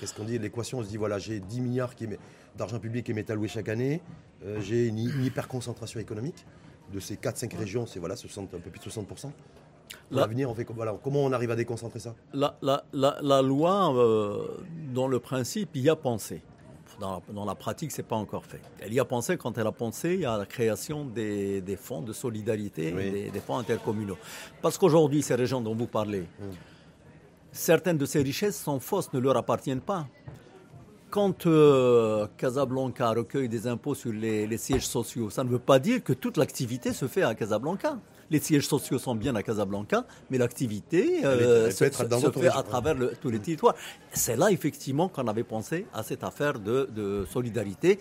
Qu'est-ce 0.00 0.14
qu'on 0.14 0.24
dit? 0.24 0.38
L'équation, 0.38 0.78
on 0.78 0.82
se 0.82 0.88
dit 0.88 0.96
voilà, 0.96 1.18
j'ai 1.18 1.40
10 1.40 1.60
milliards 1.60 1.92
d'argent 2.56 2.78
public 2.78 3.04
qui 3.04 3.10
est 3.10 3.14
métalloué 3.14 3.48
chaque 3.48 3.68
année, 3.68 4.00
euh, 4.46 4.58
j'ai 4.62 4.86
une, 4.86 4.98
hyper 4.98 5.46
concentration 5.46 6.00
économique. 6.00 6.46
De 6.90 6.98
ces 6.98 7.16
4-5 7.16 7.54
régions, 7.54 7.86
c'est 7.86 8.00
voilà, 8.00 8.16
60, 8.16 8.54
un 8.54 8.58
peu 8.58 8.70
plus 8.70 8.80
de 8.80 8.90
60%. 8.90 9.30
L'avenir, 10.10 10.48
on 10.48 10.54
fait 10.54 10.66
voilà, 10.70 10.96
comment 11.04 11.22
on 11.22 11.32
arrive 11.32 11.50
à 11.50 11.56
déconcentrer 11.56 11.98
ça? 12.00 12.14
La, 12.32 12.56
la, 12.62 12.82
la, 12.92 13.42
loi, 13.42 13.94
euh, 13.94 14.48
dans 14.94 15.06
le 15.06 15.20
principe, 15.20 15.76
y 15.76 15.90
a 15.90 15.96
pensé. 15.96 16.42
Dans 16.98 17.10
la, 17.10 17.34
dans 17.34 17.44
la 17.44 17.54
pratique, 17.54 17.92
c'est 17.92 18.02
pas 18.02 18.16
encore 18.16 18.46
fait. 18.46 18.60
Elle 18.80 18.94
y 18.94 19.00
a 19.00 19.04
pensé 19.04 19.36
quand 19.36 19.58
elle 19.58 19.66
a 19.66 19.72
pensé 19.72 20.24
à 20.24 20.38
la 20.38 20.46
création 20.46 21.04
des, 21.04 21.60
des 21.60 21.76
fonds 21.76 22.02
de 22.02 22.12
solidarité, 22.14 22.90
des, 23.30 23.40
fonds 23.40 23.58
intercommunaux. 23.58 24.18
Parce 24.62 24.78
qu'aujourd'hui, 24.78 25.22
ces 25.22 25.34
régions 25.34 25.60
dont 25.60 25.74
vous 25.74 25.86
parlez, 25.86 26.24
hum 26.40 26.50
certaines 27.52 27.98
de 27.98 28.06
ces 28.06 28.22
richesses 28.22 28.60
sont 28.60 28.80
fausses, 28.80 29.12
ne 29.12 29.18
leur 29.18 29.36
appartiennent 29.36 29.80
pas. 29.80 30.06
Quand 31.10 31.46
euh, 31.46 32.28
Casablanca 32.36 33.10
recueille 33.10 33.48
des 33.48 33.66
impôts 33.66 33.96
sur 33.96 34.12
les, 34.12 34.56
sièges 34.58 34.86
sociaux, 34.86 35.28
ça 35.28 35.42
ne 35.42 35.48
veut 35.48 35.58
pas 35.58 35.80
dire 35.80 36.04
que 36.04 36.12
toute 36.12 36.36
l'activité 36.36 36.92
se 36.92 37.08
fait 37.08 37.22
à 37.22 37.34
Casablanca. 37.34 37.98
Les 38.30 38.38
sièges 38.38 38.68
sociaux 38.68 38.98
sont 39.00 39.16
bien 39.16 39.34
à 39.34 39.42
Casablanca, 39.42 40.04
mais 40.30 40.38
l'activité 40.38 41.24
euh, 41.24 41.68
se, 41.72 41.84
fait 41.84 42.46
à 42.46 42.62
travers 42.62 42.96
tous 43.20 43.30
les 43.30 43.40
territoires. 43.40 43.74
C'est 44.12 44.36
là 44.36 44.52
effectivement 44.52 45.08
qu'on 45.08 45.26
avait 45.26 45.42
pensé 45.42 45.86
à 45.92 46.04
cette 46.04 46.22
affaire 46.22 46.60
de 46.60 47.26
solidarité 47.28 47.98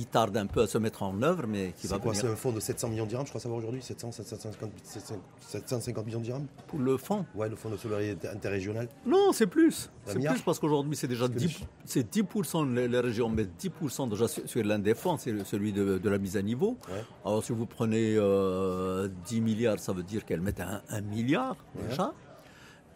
qui 0.00 0.06
tarde 0.06 0.36
un 0.36 0.46
peu 0.46 0.62
à 0.62 0.66
se 0.66 0.76
mettre 0.76 1.04
en 1.04 1.22
œuvre, 1.22 1.46
mais 1.46 1.72
qui 1.76 1.86
va 1.86 2.00
quoi, 2.00 2.14
C'est 2.14 2.26
un 2.26 2.34
fonds 2.34 2.50
de 2.50 2.58
700 2.58 2.88
millions 2.88 3.04
de 3.04 3.10
dirhams, 3.10 3.26
je 3.26 3.30
crois 3.30 3.40
savoir 3.40 3.58
aujourd'hui 3.58 3.80
700, 3.80 4.10
750, 4.10 4.72
750 4.82 6.06
millions 6.06 6.18
de 6.18 6.24
dirhams 6.24 6.46
Pour 6.66 6.80
le 6.80 6.96
fonds 6.96 7.24
Ouais, 7.36 7.48
le 7.48 7.54
fonds 7.54 7.70
de 7.70 7.76
solidarité 7.76 8.26
interrégional. 8.26 8.88
Non, 9.06 9.30
c'est 9.32 9.46
plus. 9.46 9.90
C'est 10.04 10.18
plus 10.18 10.42
parce 10.42 10.58
qu'aujourd'hui, 10.58 10.96
c'est 10.96 11.06
déjà 11.06 11.28
10, 11.28 11.60
c'est 11.84 12.12
10% 12.12 12.74
les, 12.74 12.98
régions 12.98 13.28
mettent 13.28 13.52
10% 13.62 14.10
déjà 14.10 14.26
sur, 14.26 14.64
l'un 14.64 14.80
des 14.80 14.94
fonds, 14.94 15.16
c'est 15.16 15.44
celui 15.44 15.72
de, 15.72 16.00
la 16.02 16.18
mise 16.18 16.36
à 16.36 16.42
niveau. 16.42 16.76
Alors, 17.24 17.44
si 17.44 17.52
vous 17.52 17.66
prenez 17.66 18.14
10 18.14 18.18
euh, 18.18 19.08
milliards, 19.40 19.78
ça 19.78 19.92
veut 19.92 20.02
dire 20.02 20.24
qu'elles 20.24 20.40
mettent 20.40 20.60
un, 20.60 21.00
milliard 21.02 21.56
déjà. 21.86 22.12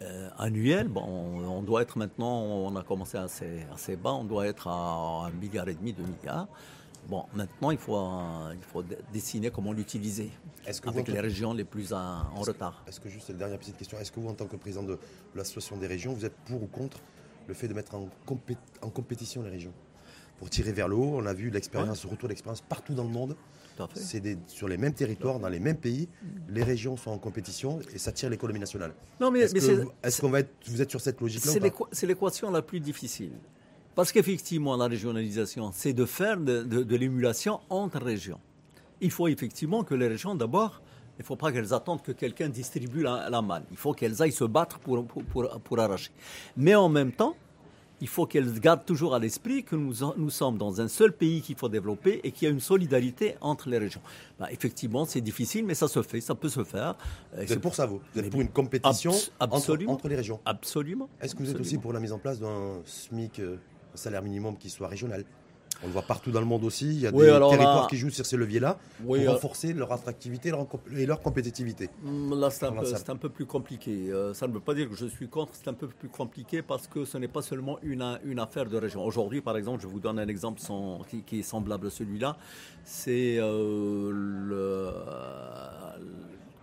Euh, 0.01 0.29
annuel, 0.37 0.89
bon, 0.89 1.03
on, 1.03 1.61
doit 1.61 1.81
être 1.81 1.97
maintenant, 1.97 2.41
on 2.41 2.75
a 2.75 2.83
commencé 2.83 3.17
assez, 3.17 3.65
assez 3.73 3.95
bas, 3.95 4.11
on 4.11 4.23
doit 4.23 4.47
être 4.47 4.67
à 4.67 5.27
un 5.27 5.31
milliard 5.31 5.67
et 5.69 5.75
demi, 5.75 5.93
deux 5.93 6.03
milliards. 6.03 6.47
Bon, 7.07 7.25
maintenant, 7.33 7.71
il 7.71 7.77
faut, 7.77 7.97
euh, 7.97 8.53
il 8.53 8.63
faut 8.63 8.83
dessiner 9.13 9.49
comment 9.49 9.73
l'utiliser 9.73 10.29
avec 10.85 11.07
les 11.07 11.19
régions 11.19 11.53
les 11.53 11.63
plus 11.63 11.93
en, 11.93 12.23
retard. 12.41 12.83
Est-ce 12.87 12.99
que, 12.99 13.09
juste 13.09 13.27
cette 13.27 13.37
dernière 13.37 13.57
petite 13.57 13.77
question, 13.77 13.97
est-ce 13.99 14.11
que 14.11 14.19
vous, 14.19 14.29
en 14.29 14.33
tant 14.33 14.45
que 14.45 14.55
président 14.55 14.83
de 14.83 14.97
l'association 15.35 15.77
des 15.77 15.87
régions, 15.87 16.13
vous 16.13 16.25
êtes 16.25 16.35
pour 16.45 16.61
ou 16.61 16.67
contre 16.67 16.99
le 17.47 17.53
fait 17.53 17.67
de 17.67 17.73
mettre 17.73 17.95
en, 17.95 18.09
en 18.81 18.89
compétition 18.89 19.41
les 19.41 19.49
régions? 19.49 19.73
Pour 20.37 20.49
tirer 20.49 20.71
vers 20.71 20.87
le 20.87 20.95
haut, 20.95 21.15
on 21.15 21.25
a 21.25 21.33
vu 21.33 21.49
l'expérience, 21.49 22.03
le 22.03 22.11
retour 22.11 22.29
d'expérience 22.29 22.61
partout 22.61 22.93
dans 22.93 23.03
le 23.03 23.09
monde. 23.09 23.35
C'est 23.93 24.37
sur 24.47 24.67
les 24.67 24.77
mêmes 24.77 24.93
territoires, 24.93 25.39
dans 25.39 25.47
les 25.49 25.59
mêmes 25.59 25.77
pays, 25.77 26.09
les 26.49 26.63
régions 26.63 26.97
sont 26.97 27.11
en 27.11 27.17
compétition 27.17 27.79
et 27.93 27.97
ça 27.97 28.11
tire 28.11 28.29
l'économie 28.29 28.59
nationale. 28.59 28.93
Non, 29.19 29.31
mais 29.31 29.41
est-ce 29.41 30.21
qu'on 30.21 30.29
va 30.29 30.41
être, 30.41 30.51
vous 30.67 30.81
êtes 30.81 30.89
sur 30.89 31.01
cette 31.01 31.21
logique-là 31.21 31.53
C'est 31.91 32.07
l'équation 32.07 32.51
la 32.51 32.61
plus 32.61 32.79
difficile. 32.79 33.31
Parce 33.95 34.11
qu'effectivement, 34.11 34.77
la 34.77 34.87
régionalisation, 34.87 35.71
c'est 35.73 35.93
de 35.93 36.05
faire 36.05 36.39
de, 36.39 36.95
l'émulation 36.95 37.59
entre 37.69 38.01
régions. 38.01 38.39
Il 39.01 39.11
faut 39.11 39.27
effectivement 39.27 39.83
que 39.83 39.95
les 39.95 40.07
régions, 40.07 40.35
d'abord, 40.35 40.81
il 41.17 41.23
ne 41.23 41.25
faut 41.25 41.35
pas 41.35 41.51
qu'elles 41.51 41.73
attendent 41.73 42.01
que 42.01 42.13
quelqu'un 42.13 42.47
distribue 42.49 43.03
la, 43.03 43.29
la, 43.29 43.41
manne. 43.41 43.63
Il 43.71 43.77
faut 43.77 43.93
qu'elles 43.93 44.21
aillent 44.21 44.31
se 44.31 44.45
battre 44.45 44.79
pour, 44.79 45.05
pour, 45.05 45.59
pour, 45.59 45.79
arracher. 45.79 46.11
Mais 46.55 46.75
en 46.75 46.87
même 46.87 47.11
temps, 47.11 47.35
il 48.01 48.07
faut 48.07 48.25
qu'elles 48.25 48.59
gardent 48.59 48.85
toujours 48.85 49.13
à 49.13 49.19
l'esprit 49.19 49.63
que 49.63 49.75
nous, 49.75 49.93
nous 50.17 50.29
sommes 50.29 50.57
dans 50.57 50.79
un 50.79 50.87
seul 50.87 51.11
pays 51.11 51.41
qu'il 51.41 51.55
faut 51.55 51.69
développer 51.69 52.21
et 52.23 52.31
qu'il 52.31 52.47
y 52.47 52.51
a 52.51 52.53
une 52.53 52.59
solidarité 52.59 53.35
entre 53.41 53.69
les 53.69 53.77
régions. 53.77 54.01
Bah, 54.39 54.47
effectivement, 54.51 55.05
c'est 55.05 55.21
difficile, 55.21 55.65
mais 55.65 55.75
ça 55.75 55.87
se 55.87 56.01
fait, 56.01 56.21
ça 56.21 56.35
peut 56.35 56.49
se 56.49 56.63
faire. 56.63 56.95
C'est 57.45 57.59
pour 57.59 57.75
ça, 57.75 57.85
vous? 57.85 57.99
Vous 58.13 58.19
êtes 58.19 58.29
pour 58.29 58.41
une 58.41 58.49
compétition 58.49 59.11
entre, 59.39 59.77
entre, 59.87 60.07
les 60.07 60.15
régions? 60.15 60.39
Absolument. 60.45 61.09
Est-ce 61.21 61.35
que 61.35 61.43
vous 61.43 61.51
êtes 61.51 61.59
aussi 61.59 61.77
pour 61.77 61.93
la 61.93 61.99
mise 61.99 62.13
en 62.13 62.19
place 62.19 62.39
d'un 62.39 62.81
SMIC 62.85 63.39
euh, 63.39 63.57
un 63.93 63.97
salaire 63.97 64.21
minimum 64.21 64.57
qui 64.57 64.69
soit 64.69 64.87
régional. 64.87 65.25
On 65.81 65.87
le 65.87 65.93
voit 65.93 66.01
partout 66.01 66.31
dans 66.31 66.41
le 66.41 66.45
monde 66.45 66.65
aussi. 66.65 66.87
Il 66.87 66.99
y 66.99 67.07
a 67.07 67.11
des 67.11 67.17
territoires 67.17 67.87
qui 67.87 67.95
jouent 67.95 68.09
sur 68.09 68.25
ces 68.25 68.35
leviers-là 68.35 68.77
pour 69.05 69.15
euh, 69.15 69.31
renforcer 69.31 69.73
leur 69.73 69.91
attractivité 69.93 70.51
et 70.95 71.05
leur 71.05 71.21
compétitivité. 71.21 71.89
Mm, 72.03 72.39
là, 72.39 72.49
c'est 72.49 73.09
un, 73.09 73.15
peu 73.15 73.29
plus 73.29 73.45
compliqué. 73.45 74.11
Euh, 74.11 74.33
ça 74.33 74.47
ne 74.47 74.53
veut 74.53 74.59
pas 74.59 74.73
dire 74.73 74.89
que 74.89 74.95
je 74.95 75.05
suis 75.05 75.29
contre, 75.29 75.53
c'est 75.55 75.69
un 75.69 75.73
peu 75.73 75.87
plus 75.87 76.09
compliqué 76.09 76.61
parce 76.61 76.87
que 76.87 77.05
ce 77.05 77.17
n'est 77.17 77.29
pas 77.29 77.41
seulement 77.41 77.79
une, 77.81 78.19
une 78.25 78.39
affaire 78.39 78.65
de 78.65 78.77
région. 78.77 79.05
Aujourd'hui, 79.05 79.39
par 79.41 79.55
exemple, 79.55 79.81
je 79.81 79.87
vous 79.87 79.99
donne 80.01 80.19
un 80.19 80.27
exemple 80.27 80.59
qui, 81.25 81.39
est 81.39 81.43
semblable 81.43 81.87
à 81.87 81.89
celui-là. 81.89 82.35
C'est 82.83 83.37
euh, 83.39 84.11
le 84.11 84.91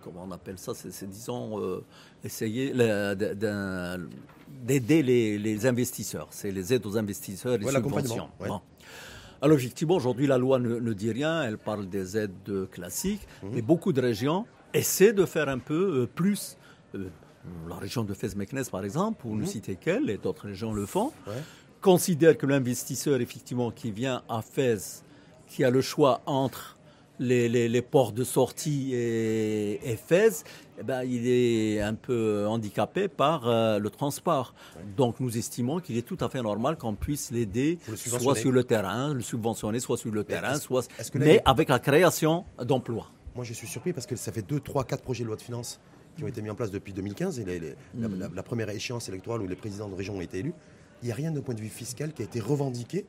comment 0.03 0.25
on 0.27 0.31
appelle 0.31 0.57
ça, 0.57 0.73
c'est 0.73 1.09
disons 1.09 1.81
essayer 2.23 2.71
d'un 2.71 3.97
d'aider 4.63 5.03
les, 5.03 5.65
investisseurs. 5.65 6.27
C'est 6.31 6.51
les 6.51 6.73
aides 6.73 6.85
aux 6.85 6.97
investisseurs 6.97 7.53
et 7.53 7.57
les 7.57 7.69
subventions. 7.69 8.29
Alors 9.41 9.57
effectivement, 9.57 9.95
aujourd'hui, 9.95 10.25
la 10.25 10.37
loi 10.37 10.59
ne, 10.59 10.93
dit 10.93 11.11
rien, 11.11 11.43
elle 11.43 11.57
parle 11.57 11.87
des 11.87 12.17
aides 12.17 12.67
classiques, 12.71 13.27
mhm. 13.43 13.51
mais 13.53 13.61
beaucoup 13.61 13.93
de 13.93 14.01
régions 14.01 14.45
essaient 14.73 15.13
de 15.13 15.25
faire 15.25 15.47
un 15.49 15.59
peu 15.59 16.01
euh, 16.01 16.07
plus. 16.07 16.57
Euh, 16.95 17.07
la 17.69 17.75
région 17.75 18.03
de 18.03 18.13
Fès-Meknès, 18.13 18.69
par 18.69 18.83
exemple, 18.83 19.21
pour 19.21 19.33
ne 19.33 19.41
mhm. 19.41 19.47
citer 19.47 19.75
qu'elle, 19.75 20.09
et 20.09 20.17
d'autres 20.17 20.47
régions 20.47 20.73
le 20.73 20.85
font, 20.85 21.13
considère 21.79 22.37
que 22.37 22.45
l'investisseur, 22.45 23.21
effectivement, 23.21 23.71
qui 23.71 23.91
vient 23.91 24.21
à 24.27 24.41
Fès, 24.41 25.03
qui 25.47 25.63
a 25.63 25.69
le 25.69 25.81
choix 25.81 26.21
entre 26.25 26.76
les, 27.19 27.81
ports 27.81 28.11
de 28.11 28.23
sortie 28.23 28.93
et, 28.93 29.91
et 29.91 29.95
Fès, 29.95 30.43
eh 30.79 30.83
ben, 30.83 31.03
il 31.03 31.27
est 31.27 31.81
un 31.81 31.95
peu 31.95 32.45
handicapé 32.47 33.07
par 33.07 33.47
euh, 33.47 33.79
le 33.79 33.89
transport. 33.89 34.53
Donc 34.95 35.19
nous 35.19 35.37
estimons 35.37 35.79
qu'il 35.79 35.97
est 35.97 36.03
tout 36.03 36.17
à 36.21 36.29
fait 36.29 36.41
normal 36.41 36.77
qu'on 36.77 36.95
puisse 36.95 37.31
l'aider, 37.31 37.79
soit 37.95 38.35
sur 38.35 38.51
le 38.51 38.63
terrain, 38.63 39.13
le 39.13 39.21
subventionner, 39.21 39.79
soit 39.79 39.97
sur 39.97 40.11
le 40.11 40.23
terrain, 40.23 40.55
soit... 40.55 40.87
mais 41.15 41.41
avec 41.45 41.69
la 41.69 41.79
création 41.79 42.45
d'emplois. 42.63 43.11
Moi 43.35 43.43
je 43.43 43.53
suis 43.53 43.67
surpris 43.67 43.93
parce 43.93 44.05
que 44.05 44.15
ça 44.15 44.31
fait 44.31 44.41
2, 44.41 44.59
3, 44.59 44.83
4 44.83 45.03
projets 45.03 45.23
de 45.23 45.27
loi 45.27 45.35
de 45.35 45.41
finances 45.41 45.79
qui 46.15 46.23
ont 46.23 46.27
été 46.27 46.41
mis 46.41 46.49
en 46.49 46.55
place 46.55 46.71
depuis 46.71 46.93
2015, 46.93 47.39
et 47.39 47.75
mm. 47.93 48.29
la, 48.33 48.43
première 48.43 48.69
échéance 48.69 49.07
électorale 49.07 49.41
où 49.41 49.47
les 49.47 49.55
présidents 49.55 49.87
de 49.87 49.95
région 49.95 50.17
ont 50.17 50.21
été 50.21 50.39
élus. 50.39 50.53
Il 51.03 51.05
n'y 51.05 51.11
a 51.11 51.15
rien 51.15 51.31
de 51.31 51.39
point 51.39 51.53
de 51.53 51.61
vue 51.61 51.69
fiscal 51.69 52.11
qui 52.11 52.23
a 52.23 52.25
été 52.25 52.39
revendiqué 52.39 53.05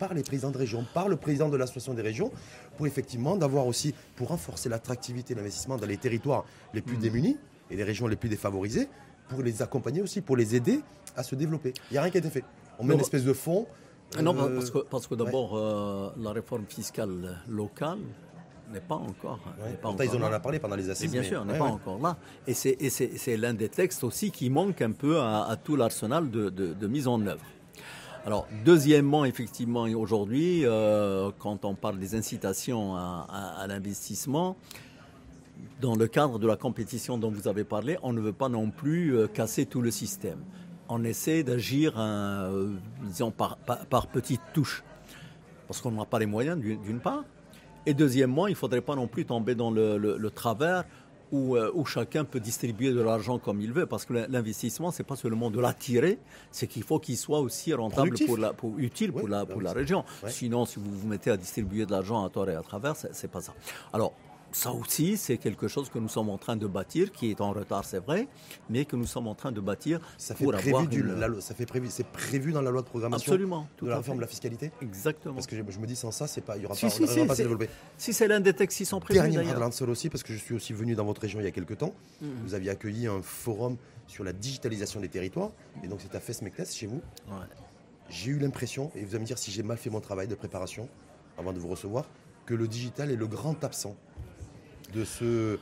par 0.00 0.14
les 0.14 0.24
présidents 0.24 0.50
de 0.50 0.58
région, 0.58 0.84
par 0.94 1.08
le 1.08 1.16
président 1.16 1.48
de 1.48 1.56
l'association 1.56 1.94
des 1.94 2.02
régions, 2.02 2.32
pour 2.76 2.86
effectivement 2.88 3.36
d'avoir 3.36 3.66
aussi, 3.66 3.94
pour 4.16 4.28
renforcer 4.28 4.68
l'attractivité 4.68 5.34
de 5.34 5.38
l'investissement 5.38 5.76
dans 5.76 5.86
les 5.86 5.98
territoires 5.98 6.44
les 6.74 6.80
plus 6.80 6.96
hmm. 6.96 7.00
démunis 7.00 7.36
et 7.70 7.76
les 7.76 7.84
régions 7.84 8.08
les 8.08 8.16
plus 8.16 8.28
défavorisées, 8.28 8.88
pour 9.28 9.42
les 9.42 9.62
accompagner 9.62 10.02
aussi, 10.02 10.22
pour 10.22 10.36
les 10.36 10.56
aider 10.56 10.80
à 11.16 11.22
se 11.22 11.36
développer. 11.36 11.72
Il 11.90 11.92
n'y 11.94 11.98
a 11.98 12.02
rien 12.02 12.10
qui 12.10 12.16
a 12.16 12.20
été 12.20 12.30
fait. 12.30 12.44
On 12.80 12.84
met 12.84 12.94
une 12.94 13.00
espèce 13.00 13.24
de 13.24 13.32
fonds. 13.32 13.68
Non, 14.20 14.36
euh, 14.36 14.56
parce 14.56 14.70
que, 14.70 14.78
parce 14.78 15.06
que 15.06 15.14
d'abord, 15.14 15.56
euh, 15.56 16.10
la 16.18 16.32
réforme 16.32 16.64
fiscale 16.66 17.38
locale 17.48 17.98
n'est 18.72 18.80
pas 18.80 18.96
encore. 18.96 19.38
pas 19.82 20.04
ils 20.04 20.10
en 20.16 20.22
ont 20.22 20.40
parlé 20.40 20.58
pendant 20.58 20.76
les 20.76 20.88
assises. 20.90 21.10
bien 21.12 21.22
sûr, 21.22 21.44
n'est 21.44 21.58
pas 21.58 21.64
encore 21.64 21.98
là. 22.00 22.16
Et 22.46 22.54
c'est 22.54 23.36
l'un 23.36 23.54
des 23.54 23.68
textes 23.68 24.02
aussi 24.02 24.30
qui 24.30 24.50
manque 24.50 24.80
un 24.82 24.92
peu 24.92 25.20
à, 25.20 25.56
tout 25.62 25.76
l'arsenal 25.76 26.30
de, 26.30 26.86
mise 26.86 27.06
en 27.06 27.24
œuvre. 27.26 27.44
Alors, 28.26 28.46
deuxièmement, 28.64 29.24
effectivement, 29.24 29.84
aujourd'hui, 29.84 30.64
euh, 30.64 31.30
quand 31.38 31.64
on 31.64 31.74
parle 31.74 31.98
des 31.98 32.14
incitations 32.14 32.94
à, 32.94 33.64
l'investissement, 33.66 34.56
dans 35.80 35.94
le 35.94 36.06
cadre 36.06 36.38
de 36.38 36.46
la 36.46 36.56
compétition 36.56 37.16
dont 37.16 37.30
vous 37.30 37.48
avez 37.48 37.64
parlé, 37.64 37.98
on 38.02 38.12
ne 38.12 38.20
veut 38.20 38.32
pas 38.32 38.48
non 38.48 38.70
plus 38.70 39.16
euh, 39.16 39.26
casser 39.26 39.64
tout 39.64 39.80
le 39.80 39.90
système. 39.90 40.38
On 40.88 41.04
essaie 41.04 41.42
d'agir, 41.42 41.94
euh, 41.96 42.74
disons, 43.04 43.30
par, 43.30 43.56
par 43.56 44.06
petites 44.08 44.42
touches 44.52 44.84
parce 45.70 45.80
qu'on 45.80 45.92
n'a 45.92 46.04
pas 46.04 46.18
les 46.18 46.26
moyens 46.26 46.58
d'une 46.58 46.98
part. 46.98 47.22
Et 47.86 47.94
deuxièmement, 47.94 48.48
il 48.48 48.50
ne 48.50 48.56
faudrait 48.56 48.80
pas 48.80 48.96
non 48.96 49.06
plus 49.06 49.24
tomber 49.24 49.54
dans 49.54 49.70
le, 49.70 50.28
travers 50.34 50.82
euh, 51.32 51.70
où, 51.74 51.84
chacun 51.84 52.24
peut 52.24 52.40
distribuer 52.40 52.92
de 52.92 53.00
l'argent 53.00 53.38
comme 53.38 53.60
il 53.60 53.72
veut, 53.72 53.86
parce 53.86 54.04
que 54.04 54.12
l'investissement, 54.28 54.90
ce 54.90 55.02
n'est 55.02 55.06
pas 55.06 55.16
seulement 55.16 55.50
de 55.50 55.60
l'attirer, 55.60 56.18
c'est 56.50 56.66
qu'il 56.66 56.82
faut 56.82 56.98
qu'il 56.98 57.16
soit 57.16 57.40
aussi 57.40 57.72
rentable, 57.72 58.16
pour 58.26 58.36
la, 58.36 58.52
pour, 58.52 58.78
utile 58.78 59.12
pour, 59.12 59.28
la, 59.28 59.46
pour 59.46 59.60
la 59.60 59.72
région. 59.72 60.04
Sinon, 60.26 60.66
si 60.66 60.78
vous 60.78 60.90
vous 60.90 61.06
mettez 61.06 61.30
à 61.30 61.36
distribuer 61.36 61.86
de 61.86 61.92
l'argent 61.92 62.24
à 62.24 62.30
tort 62.30 62.48
et 62.48 62.54
à 62.54 62.62
travers, 62.62 62.96
ce 62.96 63.06
n'est 63.06 63.28
pas 63.30 63.40
ça. 63.40 63.54
Alors, 63.92 64.12
ça 64.52 64.72
aussi, 64.72 65.16
c'est 65.16 65.38
quelque 65.38 65.68
chose 65.68 65.88
que 65.88 65.98
nous 65.98 66.08
sommes 66.08 66.30
en 66.30 66.38
train 66.38 66.56
de 66.56 66.66
bâtir, 66.66 67.12
qui 67.12 67.30
est 67.30 67.40
en 67.40 67.52
retard, 67.52 67.84
c'est 67.84 67.98
vrai, 67.98 68.26
mais 68.68 68.84
que 68.84 68.96
nous 68.96 69.06
sommes 69.06 69.28
en 69.28 69.34
train 69.34 69.52
de 69.52 69.60
bâtir 69.60 70.00
ça 70.18 70.34
fait 70.34 70.46
prévu 70.46 70.86
du, 70.88 71.04
ça 71.40 71.54
fait 71.54 71.66
prévu, 71.66 71.88
c'est 71.90 72.06
prévu 72.06 72.52
dans 72.52 72.62
la 72.62 72.70
loi 72.70 72.82
de 72.82 72.86
programmation. 72.86 73.32
Absolument. 73.32 73.68
de 73.80 73.88
la 73.88 73.98
réforme 73.98 74.18
de 74.18 74.22
la 74.22 74.26
fiscalité. 74.26 74.72
Exactement. 74.82 75.34
Parce 75.34 75.46
que 75.46 75.56
je, 75.56 75.78
me 75.78 75.86
dis 75.86 75.96
sans 75.96 76.10
ça, 76.10 76.26
c'est 76.26 76.40
pas, 76.40 76.56
il 76.56 76.62
y 76.62 76.66
aura 76.66 76.74
pas, 76.74 76.90
si, 76.90 77.06
si, 77.06 77.26
pas 77.26 77.34
développé. 77.34 77.68
Si 77.96 78.12
c'est 78.12 78.28
l'un 78.28 78.40
des 78.40 78.52
textes 78.52 78.78
qui 78.78 78.84
sont 78.84 79.00
prévus. 79.00 79.20
Dernier 79.20 79.72
seul 79.72 79.90
aussi, 79.90 80.08
parce 80.08 80.22
que 80.22 80.32
je 80.32 80.38
suis 80.38 80.54
aussi 80.54 80.72
venu 80.72 80.94
dans 80.94 81.04
votre 81.04 81.20
région 81.20 81.40
il 81.40 81.44
y 81.44 81.48
a 81.48 81.52
quelques 81.52 81.78
temps. 81.78 81.94
Mm. 82.20 82.26
Vous 82.44 82.54
aviez 82.54 82.70
accueilli 82.70 83.06
un 83.06 83.22
forum 83.22 83.76
sur 84.06 84.24
la 84.24 84.32
digitalisation 84.32 85.00
des 85.00 85.08
territoires, 85.08 85.52
et 85.84 85.86
donc 85.86 86.00
c'est 86.00 86.14
à 86.16 86.20
Fesmekles 86.20 86.66
chez 86.66 86.86
vous. 86.86 87.00
J'ai 88.08 88.32
eu 88.32 88.38
l'impression, 88.38 88.90
et 88.96 89.04
vous 89.04 89.14
allez 89.14 89.20
me 89.20 89.26
dire 89.26 89.38
si 89.38 89.52
j'ai 89.52 89.62
mal 89.62 89.76
fait 89.76 89.90
mon 89.90 90.00
travail 90.00 90.26
de 90.26 90.34
préparation 90.34 90.88
avant 91.38 91.52
de 91.52 91.58
vous 91.60 91.68
recevoir, 91.68 92.06
que 92.44 92.54
le 92.54 92.66
digital 92.66 93.12
est 93.12 93.16
le 93.16 93.28
grand 93.28 93.62
absent 93.62 93.94
de 94.92 95.04
ce, 95.04 95.58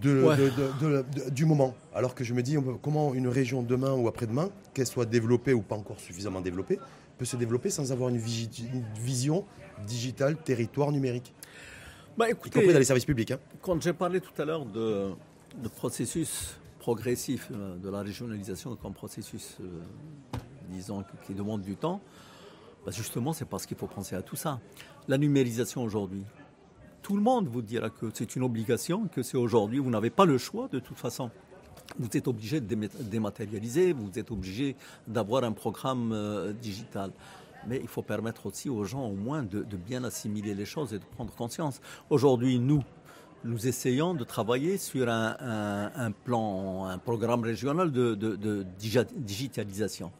du 0.00 1.44
moment. 1.44 1.74
Alors 1.94 2.14
que 2.14 2.24
je 2.24 2.34
me 2.34 2.42
dis, 2.42 2.56
comment 2.82 3.14
une 3.14 3.28
région 3.28 3.62
demain 3.62 3.92
ou 3.92 4.08
après-demain, 4.08 4.50
qu'elle 4.74 4.86
soit 4.86 5.06
développée 5.06 5.52
ou 5.52 5.62
pas 5.62 5.76
encore 5.76 5.98
suffisamment 5.98 6.40
développée, 6.40 6.78
peut 7.18 7.24
se 7.24 7.36
développer 7.36 7.70
sans 7.70 7.90
avoir 7.90 8.08
une, 8.08 8.18
vision 8.18 9.44
digitale, 9.86 10.36
territoire 10.36 10.92
numérique? 10.92 11.34
Bah, 12.16 12.30
écoutez, 12.30 12.64
y 12.64 12.72
dans 12.72 12.78
les 12.78 12.84
services 12.84 13.04
publics. 13.04 13.30
Hein. 13.32 13.38
Quand 13.60 13.80
j'ai 13.80 13.92
parlé 13.92 14.20
tout 14.20 14.40
à 14.40 14.44
l'heure 14.44 14.64
de, 14.64 15.12
processus 15.76 16.56
progressif 16.78 17.48
euh, 17.52 17.76
de 17.76 17.88
la 17.90 18.00
régionalisation 18.02 18.74
comme 18.76 18.94
processus, 18.94 19.56
euh, 19.60 19.66
disons, 20.70 21.04
qui, 21.26 21.34
demande 21.34 21.62
du 21.62 21.76
temps, 21.76 22.00
bah, 22.84 22.92
justement, 22.92 23.32
c'est 23.32 23.44
parce 23.44 23.66
qu'il 23.66 23.76
faut 23.76 23.86
penser 23.86 24.16
à 24.16 24.22
tout 24.22 24.36
ça. 24.36 24.60
La 25.06 25.18
numérisation 25.18 25.82
aujourd'hui, 25.82 26.24
tout 27.08 27.16
le 27.16 27.22
monde 27.22 27.48
vous 27.48 27.62
dira 27.62 27.88
que 27.88 28.10
c'est 28.12 28.36
une 28.36 28.42
obligation, 28.42 29.08
que 29.08 29.22
c'est 29.22 29.38
aujourd'hui, 29.38 29.78
vous 29.78 29.88
n'avez 29.88 30.10
pas 30.10 30.26
le 30.26 30.36
choix 30.36 30.68
de 30.70 30.78
toute 30.78 30.98
façon. 30.98 31.30
Vous 31.98 32.06
êtes 32.12 32.28
obligé 32.28 32.60
de 32.60 32.88
dématérialiser, 33.00 33.94
vous 33.94 34.18
êtes 34.18 34.30
obligé 34.30 34.76
d'avoir 35.06 35.42
un 35.42 35.52
programme 35.52 36.12
euh, 36.12 36.52
digital. 36.52 37.10
Mais 37.66 37.80
il 37.80 37.88
faut 37.88 38.02
permettre 38.02 38.44
aussi 38.44 38.68
aux 38.68 38.84
gens 38.84 39.06
au 39.06 39.14
moins 39.14 39.42
de, 39.42 39.64
bien 39.74 40.04
assimiler 40.04 40.54
les 40.54 40.66
choses 40.66 40.92
et 40.92 40.98
de 40.98 41.04
prendre 41.16 41.34
conscience. 41.34 41.80
Aujourd'hui, 42.10 42.58
nous, 42.58 42.84
nous 43.42 43.66
essayons 43.66 44.12
de 44.12 44.24
travailler 44.24 44.76
sur 44.76 45.08
un, 45.08 46.12
plan, 46.24 46.84
un 46.84 46.98
programme 46.98 47.42
régional 47.42 47.90
de 47.90 48.66
digitalisation 48.76 50.12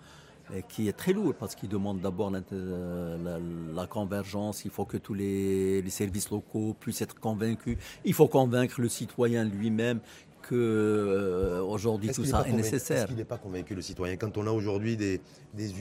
qui 0.69 0.89
est 0.89 0.93
très 0.93 1.13
lourd 1.13 1.35
parce 1.35 1.55
qu'il 1.55 1.69
demande 1.69 2.01
d'abord 2.01 2.31
la, 2.31 3.87
convergence, 3.87 4.65
il 4.65 4.71
faut 4.71 4.85
que 4.85 4.97
tous 4.97 5.15
les, 5.15 5.89
services 5.91 6.31
locaux 6.31 6.75
puissent 6.79 7.03
être 7.03 7.19
convaincus, 7.19 7.79
il 8.05 8.15
faut 8.15 8.29
convaincre 8.29 8.81
le 8.81 8.89
citoyen 8.89 9.45
lui-même 9.45 10.01
que 10.49 10.55
euh, 10.55 11.61
aujourd'hui 11.61 12.11
tout 12.11 12.25
ça 12.25 12.43
est, 12.47 12.53
nécessaire. 12.53 12.99
Est-ce 12.99 13.07
qu'il 13.09 13.17
n'est 13.17 13.25
pas 13.25 13.37
convaincu 13.37 13.75
le 13.75 13.83
citoyen? 13.83 14.17
Quand 14.17 14.39
on 14.39 14.47
a 14.47 14.51
aujourd'hui 14.51 14.97
des, 14.97 15.21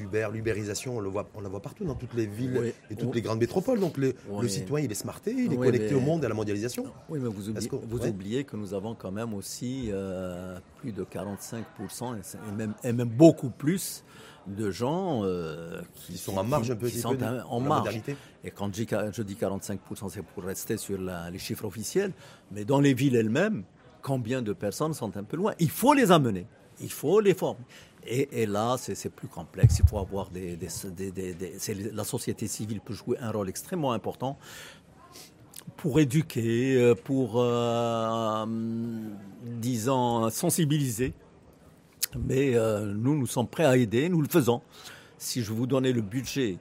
Uber, 0.01 0.27
l'ubérisation, 0.33 0.97
on, 0.97 0.99
le 0.99 1.07
voit, 1.09 1.27
on 1.35 1.41
la 1.41 1.47
voit 1.47 1.61
partout 1.61 1.85
dans 1.85 1.95
toutes 1.95 2.13
les 2.15 2.25
villes 2.25 2.73
et 2.89 2.95
toutes 2.95 3.15
les 3.15 3.21
grandes 3.21 3.39
métropoles. 3.39 3.79
Donc 3.79 3.97
le 3.97 4.13
citoyen, 4.47 4.85
il 4.85 4.91
est 4.91 4.95
smarté, 4.95 5.31
il 5.31 5.53
est 5.53 5.57
connecté 5.57 5.95
au 5.95 6.01
monde 6.01 6.23
et 6.23 6.25
à 6.25 6.29
la 6.29 6.35
mondialisation. 6.35 6.85
Oui, 7.09 7.19
mais 7.21 7.29
vous, 7.29 7.49
oubliez 7.49 7.69
que, 7.69 7.75
vous 7.75 8.05
oubliez 8.05 8.43
que 8.43 8.57
nous 8.57 8.73
avons 8.73 8.93
quand 8.93 9.11
même 9.11 9.33
aussi 9.33 9.89
euh, 9.89 10.59
plus 10.79 10.91
de 10.91 11.03
45% 11.03 12.17
et 12.17 12.55
même, 12.57 12.73
et 12.83 12.91
même 12.91 13.09
beaucoup 13.09 13.49
plus 13.49 14.03
de 14.47 14.69
gens 14.69 15.23
euh, 15.23 15.81
qui, 15.93 16.17
sont 16.17 16.37
en 16.37 16.43
marge 16.43 16.71
un 16.71 16.75
peu, 16.75 16.89
qui 16.89 16.99
sont 16.99 17.17
en 17.49 17.59
marge. 17.61 18.01
Et 18.43 18.51
quand 18.51 18.73
je 18.75 19.21
dis 19.21 19.35
45%, 19.35 20.09
c'est 20.09 20.23
pour 20.23 20.43
rester 20.43 20.77
sur 20.77 20.97
les 21.31 21.39
chiffres 21.39 21.65
officiels, 21.65 22.11
mais 22.51 22.65
dans 22.65 22.81
les 22.81 22.93
villes 22.93 23.15
elles-mêmes, 23.15 23.63
combien 24.07 24.41
de 24.41 24.53
personnes 24.53 24.93
sont 24.93 25.17
un 25.17 25.23
peu 25.23 25.35
loin 25.35 25.53
Il 25.59 25.69
faut 25.69 25.93
les 25.93 26.11
amener, 26.11 26.45
il 26.79 26.91
faut 26.91 27.19
les 27.19 27.33
former. 27.33 27.65
Et, 28.09 28.45
là, 28.45 28.77
c'est 28.77 29.09
plus 29.09 29.27
complexe. 29.27 29.79
Il 29.79 29.87
faut 29.87 29.99
avoir 29.99 30.29
des, 30.29 30.57
la 31.93 32.03
société 32.05 32.47
civile 32.47 32.79
peut 32.79 32.93
jouer 32.93 33.17
un 33.19 33.31
rôle 33.31 33.49
extrêmement 33.49 33.91
important 33.91 34.37
pour 35.75 35.99
éduquer, 35.99 36.77
euh, 36.77 36.95
pour, 36.95 37.33
euh, 37.35 38.45
disons, 39.43 40.29
sensibiliser 40.29 41.13
mais 42.15 42.55
euh, 42.55 42.93
nous, 42.93 43.17
nous 43.17 43.27
sommes 43.27 43.47
prêts 43.47 43.65
à 43.65 43.75
aider, 43.77 44.09
nous 44.09 44.21
le 44.21 44.27
faisons. 44.27 44.61
Si 45.17 45.41
je 45.43 45.51
vous 45.51 45.67
donnais 45.67 45.91
le 45.91 46.01
budget 46.01 46.57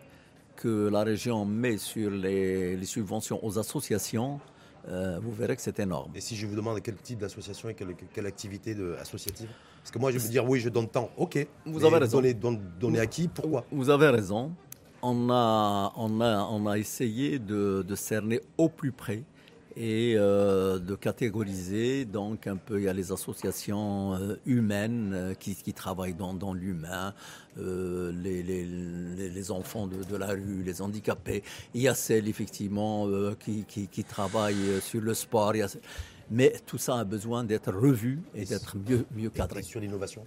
que 0.57 0.89
la 0.89 1.05
région 1.05 1.45
met 1.45 1.77
sur 1.77 2.11
les, 2.11 2.83
subventions 2.85 3.45
aux 3.45 3.59
associations, 3.59 4.41
euh, 4.89 5.19
vous 5.21 5.33
verrez 5.33 5.57
que 5.57 5.63
c'est 5.63 5.79
énorme. 5.81 6.13
Et 6.15 6.21
si 6.21 6.37
je 6.37 6.47
vous 6.47 6.55
demande 6.55 6.81
quel 6.81 6.97
type 6.97 7.19
d'association 7.19 7.69
et 7.69 7.75
quelle, 7.75 8.27
activité 8.27 8.75
de, 8.75 8.95
associative 9.01 9.49
Parce 9.83 9.91
que 9.91 9.99
moi, 9.99 10.13
je 10.13 10.19
vais 10.19 10.25
me 10.25 10.31
dire, 10.31 10.49
oui, 10.49 10.61
je 10.61 10.69
donne 10.69 10.89
tant, 10.89 11.11
ok. 11.17 11.47
Vous 11.65 11.85
avez 11.85 11.99
raison. 11.99 12.19
Donner, 12.19 12.35
donner, 12.35 13.01
à 13.01 13.07
qui? 13.07 13.29
Pourquoi? 13.29 13.65
Vous 13.71 13.91
avez 13.91 14.09
raison. 14.09 14.53
On 15.03 15.29
a, 15.31 15.93
on 15.97 16.21
a, 16.21 16.49
on 16.51 16.67
a 16.67 16.79
essayé 16.79 17.39
de, 17.39 17.85
de 17.87 17.95
cerner 17.95 18.41
au 18.59 18.69
plus 18.69 18.93
près 18.93 19.23
et 19.77 20.15
euh, 20.17 20.79
de 20.79 20.95
catégoriser. 20.95 22.05
Donc, 22.07 22.47
un 22.47 22.57
peu, 22.57 22.81
il 22.81 22.85
y 22.85 22.89
a 22.89 22.93
les 22.93 23.13
associations 23.13 24.15
euh, 24.15 24.37
humaines 24.47 25.13
euh, 25.15 25.35
qui, 25.35 25.55
qui, 25.55 25.75
travaillent 25.75 26.15
dans, 26.15 26.33
dans 26.35 26.55
l'humain, 26.55 27.13
les, 27.57 28.43
les, 28.43 28.65
les, 28.65 29.51
enfants 29.51 29.87
de, 29.87 30.03
de, 30.03 30.17
la 30.17 30.29
rue, 30.29 30.63
les 30.65 30.83
handicapés. 30.83 31.43
Il 31.75 31.83
y 31.83 31.89
a 31.89 31.95
celles, 31.95 32.29
effectivement, 32.29 33.09
qui, 33.41 33.65
qui, 33.65 33.89
qui, 33.89 34.05
travaillent 34.05 34.81
sur 34.81 35.01
le 35.01 35.15
sport. 35.15 35.55
Mais 36.31 36.55
tout 36.67 36.79
ça 36.79 36.99
a 36.99 37.05
besoin 37.05 37.45
d'être 37.45 37.73
revu 37.73 38.21
et 38.35 38.45
d'être 38.45 38.77
mieux, 38.77 39.07
mieux 39.15 39.31
cadré. 39.31 39.63
sur 39.63 39.81
l'innovation? 39.81 40.23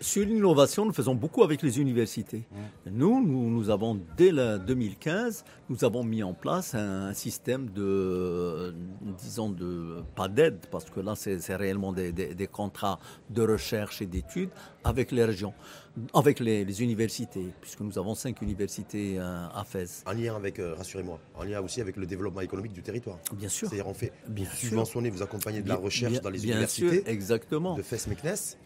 Sur, 0.00 0.22
l'innovation, 0.24 0.84
nous 0.84 0.92
faisons 0.92 1.14
beaucoup 1.14 1.42
avec 1.42 1.62
les 1.62 1.78
universités. 1.80 2.44
Mmh. 2.50 2.90
Nous, 2.90 3.50
nous, 3.50 3.70
avons, 3.70 4.00
dès 4.16 4.32
la 4.32 4.58
2015, 4.58 5.44
nous 5.68 5.84
avons 5.84 6.02
mis 6.02 6.22
en 6.22 6.32
place 6.32 6.74
un, 6.74 7.12
système 7.12 7.70
de, 7.70 8.74
disons, 9.22 9.50
de, 9.50 10.02
pas 10.14 10.28
d'aide, 10.28 10.58
parce 10.70 10.86
que 10.90 11.00
là, 11.00 11.14
c'est 11.16 11.56
réellement 11.56 11.92
des, 11.92 12.12
des, 12.12 12.46
contrats 12.46 12.98
de 13.30 13.42
recherche 13.42 14.02
et 14.02 14.06
d'études 14.06 14.50
avec 14.84 15.12
les 15.12 15.24
régions, 15.24 15.54
avec 16.14 16.40
les, 16.40 16.82
universités, 16.82 17.46
puisque 17.60 17.80
nous 17.80 17.98
avons 17.98 18.14
cinq 18.14 18.42
universités 18.42 19.18
euh, 19.18 19.46
à 19.54 19.64
Fès. 19.64 20.04
En 20.06 20.12
lien 20.12 20.36
avec, 20.36 20.58
euh, 20.58 20.74
rassurez-moi, 20.74 21.18
en 21.34 21.44
lien 21.44 21.60
aussi 21.60 21.80
avec 21.80 21.96
le 21.96 22.06
développement 22.06 22.42
économique 22.42 22.72
du 22.72 22.82
territoire. 22.82 23.18
Bien 23.32 23.48
sûr. 23.48 23.68
C'est-à-dire, 23.68 23.88
on 23.88 23.94
fait 23.94 24.12
bien 24.28 24.46
subventionner, 24.54 25.10
vous 25.10 25.22
accompagner 25.22 25.62
de 25.62 25.68
la 25.68 25.76
recherche 25.76 26.20
dans 26.20 26.30
les 26.30 26.44
universités. 26.44 27.02
exactement. 27.06 27.74
De 27.74 27.82
Fès-Meknes, 27.82 28.56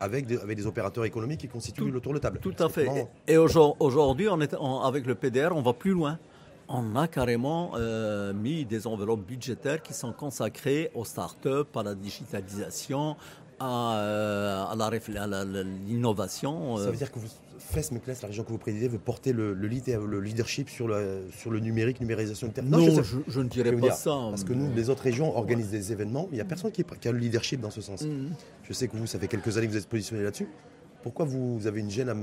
avec, 0.00 0.30
avec 0.30 0.56
des 0.56 0.66
opérateurs 0.66 1.04
économiques 1.04 1.40
qui 1.40 1.48
constituent 1.48 1.90
le 1.90 2.00
tour 2.00 2.14
de 2.14 2.18
table. 2.18 2.38
Tout 2.40 2.54
à 2.58 2.68
fait. 2.68 2.88
Et 3.26 3.36
aujourd'hui, 3.36 4.28
on 4.28 4.80
avec 4.82 5.06
le 5.06 5.14
PDR, 5.14 5.50
on 5.54 5.62
va 5.62 5.72
plus 5.72 5.92
loin 5.92 6.18
on 6.68 6.96
a 6.96 7.06
carrément 7.06 7.72
euh, 7.76 8.32
mis 8.32 8.64
des 8.64 8.86
enveloppes 8.86 9.26
budgétaires 9.26 9.82
qui 9.82 9.94
sont 9.94 10.12
consacrées 10.12 10.90
aux 10.94 11.04
start-up, 11.04 11.76
à 11.76 11.82
la 11.82 11.94
digitalisation, 11.94 13.16
à, 13.58 13.98
euh, 13.98 14.64
à 14.64 14.90
l'innovation. 15.86 16.76
Euh. 16.76 16.84
Ça 16.84 16.90
veut 16.90 16.96
dire 16.96 17.10
que 17.10 17.18
vous, 17.18 17.28
FESMECLES, 17.58 18.14
la 18.22 18.28
région 18.28 18.44
que 18.44 18.50
vous 18.50 18.58
présidez, 18.58 18.88
veut 18.88 18.98
porter 18.98 19.32
le, 19.32 19.54
le, 19.54 19.66
leadership 20.20 20.68
sur 20.68 20.88
le, 20.88 21.26
sur 21.36 21.50
le 21.50 21.60
numérique, 21.60 22.00
numérisation 22.00 22.48
du 22.48 22.62
Non, 22.62 22.78
non 22.78 23.02
je, 23.26 23.40
ne 23.40 23.48
dirais 23.48 23.72
pas 23.72 23.92
ça. 23.92 24.10
Parce 24.30 24.44
que 24.44 24.52
nous, 24.52 24.72
les 24.74 24.90
autres 24.90 25.02
régions 25.02 25.36
organisent 25.36 25.70
des 25.70 25.92
événements, 25.92 26.28
il 26.30 26.36
n'y 26.36 26.40
a 26.40 26.44
personne 26.44 26.70
qui, 26.70 26.82
a 26.82 27.12
le 27.12 27.18
leadership 27.18 27.60
dans 27.60 27.70
ce 27.70 27.80
sens. 27.80 28.02
Mm. 28.02 28.30
Je 28.64 28.72
sais 28.72 28.88
que 28.88 28.96
vous, 28.96 29.06
ça 29.06 29.18
fait 29.18 29.28
quelques 29.28 29.56
années 29.56 29.66
que 29.66 29.72
vous 29.72 29.78
êtes 29.78 29.88
positionné 29.88 30.22
là-dessus. 30.22 30.48
Pourquoi 31.06 31.24
vous, 31.24 31.68
avez 31.68 31.78
une 31.78 31.90
gêne 31.90 32.08
à 32.08 32.16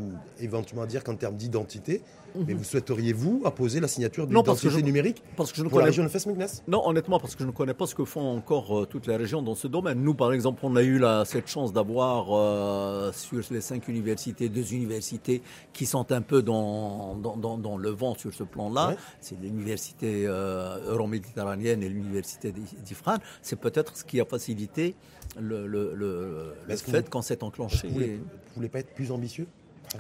éventuellement 0.44 0.86
dire 0.86 1.06
qu'en 1.06 1.16
termes 1.16 1.38
d'identité, 1.38 2.02
Mhm. 2.36 2.46
Mais 2.48 2.54
vous 2.54 2.64
souhaiteriez-vous 2.64 3.42
apposer 3.46 3.80
la 3.80 3.88
signature 3.88 4.28
d'une 4.28 4.38
identité 4.38 4.82
numérique 4.82 5.22
parce 5.36 5.52
que 5.52 5.58
je 5.58 5.64
ne 5.64 5.70
pour 5.70 5.78
connais... 5.78 5.86
la 5.86 5.92
région 5.92 6.04
de 6.04 6.10
Fès 6.10 6.64
Non, 6.68 6.88
honnêtement, 6.88 7.20
parce 7.20 7.36
que 7.36 7.44
je 7.44 7.48
ne 7.48 7.52
connais 7.52 7.74
pas 7.74 7.86
ce 7.86 7.96
que 7.96 8.06
font 8.06 8.38
encore 8.38 8.82
euh, 8.82 8.86
toutes 8.86 9.08
les 9.08 9.16
régions 9.16 9.42
dans 9.42 9.56
ce 9.56 9.68
domaine. 9.68 10.02
Nous, 10.02 10.14
par 10.14 10.34
exemple, 10.34 10.62
on 10.64 10.76
a 10.76 10.84
eu 10.84 10.98
la, 10.98 11.26
cette 11.26 11.48
chance 11.48 11.74
d'avoir 11.74 12.28
euh, 12.32 13.12
sur 13.12 13.42
les 13.52 13.62
cinq 13.62 13.88
universités, 13.88 14.50
deux 14.50 14.74
universités 14.74 15.42
qui 15.74 15.86
sont 15.86 16.12
un 16.12 16.22
peu 16.22 16.42
dans, 16.42 17.16
dans, 17.16 17.58
dans, 17.58 17.78
le 17.78 17.90
vent 17.90 18.16
sur 18.16 18.34
ce 18.34 18.44
plan-là. 18.44 18.96
C'est 19.20 19.40
l'université 19.40 20.26
euh, 20.26 20.78
euro-méditerranéenne 20.88 21.84
et 21.84 21.90
l'université 21.90 22.54
d'Ifrane. 22.84 23.20
C'est 23.42 23.60
peut-être 23.60 23.96
ce 23.96 24.04
qui 24.04 24.20
a 24.20 24.26
facilité 24.26 24.96
le, 25.40 25.68
le, 25.68 25.94
le, 25.96 26.76
fait 26.76 27.10
qu'on 27.10 27.22
s'est 27.22 27.44
enclenché. 27.44 27.88
Vous 27.88 28.00
ne 28.00 28.18
voulez 28.56 28.70
pas 28.70 28.80
être 28.80 28.94
plus 28.94 29.12
ambitieux 29.12 29.48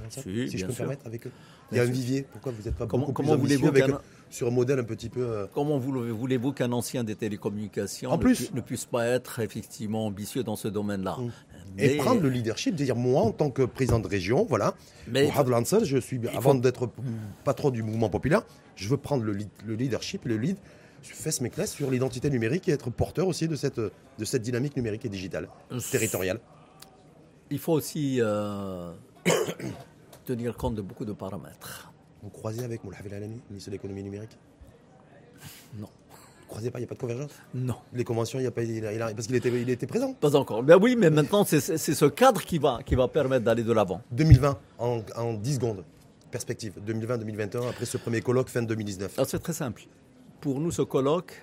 si, 0.10 0.58
je 0.58 0.66
peux 0.66 0.72
me 0.72 0.78
permettre 0.78 1.06
avec 1.08 1.28
eux. 1.28 1.32
Il 1.72 1.78
y 1.78 1.80
a 1.80 1.84
un 1.84 1.88
vivier. 1.88 2.26
Pourquoi 2.32 2.52
vous 2.52 2.64
n'êtes 2.64 2.76
pas 2.76 2.88
comment, 2.88 3.08
beaucoup 3.08 3.24
comment 3.24 3.38
plus 3.38 3.66
avec, 3.66 3.86
sur 4.30 4.48
un 4.48 4.52
modèle 4.52 4.80
un 4.80 4.84
petit 4.84 5.10
peu. 5.10 5.22
Euh, 5.22 5.46
comment 5.54 5.78
voulez-vous 5.78 6.52
qu'un 6.52 6.72
ancien 6.72 7.04
des 7.04 7.16
télécommunications 7.16 8.12
en 8.12 8.18
ne, 8.18 8.22
plus, 8.22 8.54
ne, 8.54 8.62
puisse 8.62 8.86
pas 8.86 9.06
être 9.08 9.40
effectivement 9.40 10.06
ambitieux 10.08 10.44
dans 10.44 10.56
ce 10.56 10.68
domaine-là 10.68 11.18
mm. 11.20 11.32
Et 11.80 11.98
prendre 11.98 12.22
le 12.22 12.30
leadership, 12.30 12.76
dire 12.76 12.96
moi 12.96 13.22
en 13.22 13.32
tant 13.32 13.50
que 13.50 13.64
président 13.64 14.00
de 14.00 14.08
région, 14.08 14.46
voilà, 14.48 14.76
mais... 15.08 15.32
je 15.84 15.98
suis 15.98 16.20
avant 16.36 16.54
d'être 16.54 16.90
patron 17.44 17.72
du 17.72 17.82
mouvement 17.82 18.10
populaire, 18.10 18.44
je 18.76 18.90
veux 18.90 18.98
prendre 18.98 19.24
le, 19.24 19.36
le 19.66 19.74
leadership, 19.74 20.26
le 20.26 20.38
lead 20.38 20.58
fesse 21.04 21.42
mes 21.42 21.50
classes 21.50 21.74
sur 21.74 21.90
l'identité 21.92 22.30
numérique 22.30 22.70
et 22.70 22.72
être 22.72 22.90
porteur 22.90 23.28
aussi 23.28 23.48
de 23.48 23.56
cette, 23.56 23.80
de 23.80 24.26
cette 24.26 24.42
dynamique 24.42 24.76
numérique 24.76 25.06
et 25.06 25.10
digitale, 25.10 25.50
euh, 25.72 25.80
territoriale. 25.92 26.40
Il 27.50 27.60
faut 27.60 27.74
aussi 27.74 28.20
euh, 28.22 28.94
tenir 30.26 30.56
compte 30.58 30.76
de 30.76 30.82
beaucoup 30.82 31.06
de 31.06 31.14
paramètres. 31.14 31.92
Vous 32.22 32.30
croisez 32.30 32.64
avec 32.64 32.84
Moulhav 32.84 33.06
Alani, 33.06 33.42
ministre 33.50 33.70
de 33.70 33.76
l'économie 33.76 34.04
numérique? 34.04 34.38
Non. 35.78 35.90
Vous 36.42 36.48
croisez 36.48 36.72
pas, 36.72 36.80
il 36.80 36.84
n'y 36.84 36.86
a 36.86 36.88
pas 36.88 36.96
de 36.96 37.00
convergence? 37.00 37.32
Non. 37.54 37.76
Les 37.94 38.04
conventions, 38.04 38.40
il 38.40 38.44
y 38.44 38.48
a 38.48 38.52
pas, 38.52 38.64
il 38.64 38.86
a, 38.86 39.14
parce 39.14 39.28
qu'il 39.28 39.36
était, 39.36 39.50
il 39.50 39.70
était 39.70 39.88
présent. 39.88 40.14
Pas 40.14 40.36
encore. 40.36 40.64
Ben 40.64 40.78
oui, 40.82 40.96
mais 40.96 41.10
maintenant, 41.10 41.44
c'est 41.44 41.60
ce 41.60 42.06
cadre 42.06 42.42
qui 42.42 42.60
va, 42.60 42.80
qui 42.86 42.96
va 42.96 43.08
permettre 43.08 43.44
d'aller 43.44 43.64
de 43.64 43.74
l'avant. 43.74 44.02
2020, 44.12 44.60
en, 44.80 45.02
en 45.16 45.34
10 45.34 45.56
secondes. 45.56 45.84
Perspective. 46.32 46.74
2020-2021, 46.88 47.70
après 47.70 47.86
ce 47.86 47.98
premier 47.98 48.22
colloque, 48.22 48.50
fin 48.50 48.62
2019. 48.62 49.20
C'est 49.28 49.40
très 49.40 49.54
simple. 49.54 49.84
Pour 50.44 50.60
nous, 50.60 50.72
ce 50.72 50.82
colloque, 50.82 51.42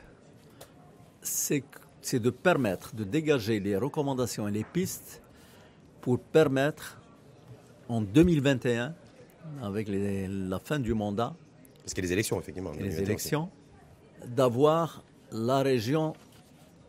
c'est 1.23 1.65
de 2.13 2.29
permettre 2.29 2.95
de 2.95 3.03
dégager 3.03 3.59
les 3.59 3.75
recommandations 3.75 4.47
et 4.47 4.51
les 4.51 4.63
pistes 4.63 5.23
pour 6.03 6.21
permettre 6.21 7.01
en 7.89 8.03
2021, 8.03 8.95
avec 9.63 9.89
la 9.89 10.59
fin 10.59 10.79
du 10.79 10.93
mandat, 10.93 11.35
parce 11.83 11.95
qu'il 11.95 12.05
y 12.05 12.07
a 12.07 12.09
les 12.09 12.13
élections, 12.13 12.39
effectivement. 12.39 12.73
Les 12.79 13.01
élections, 13.01 13.49
d'avoir 14.27 15.03
la 15.33 15.63
région 15.63 16.13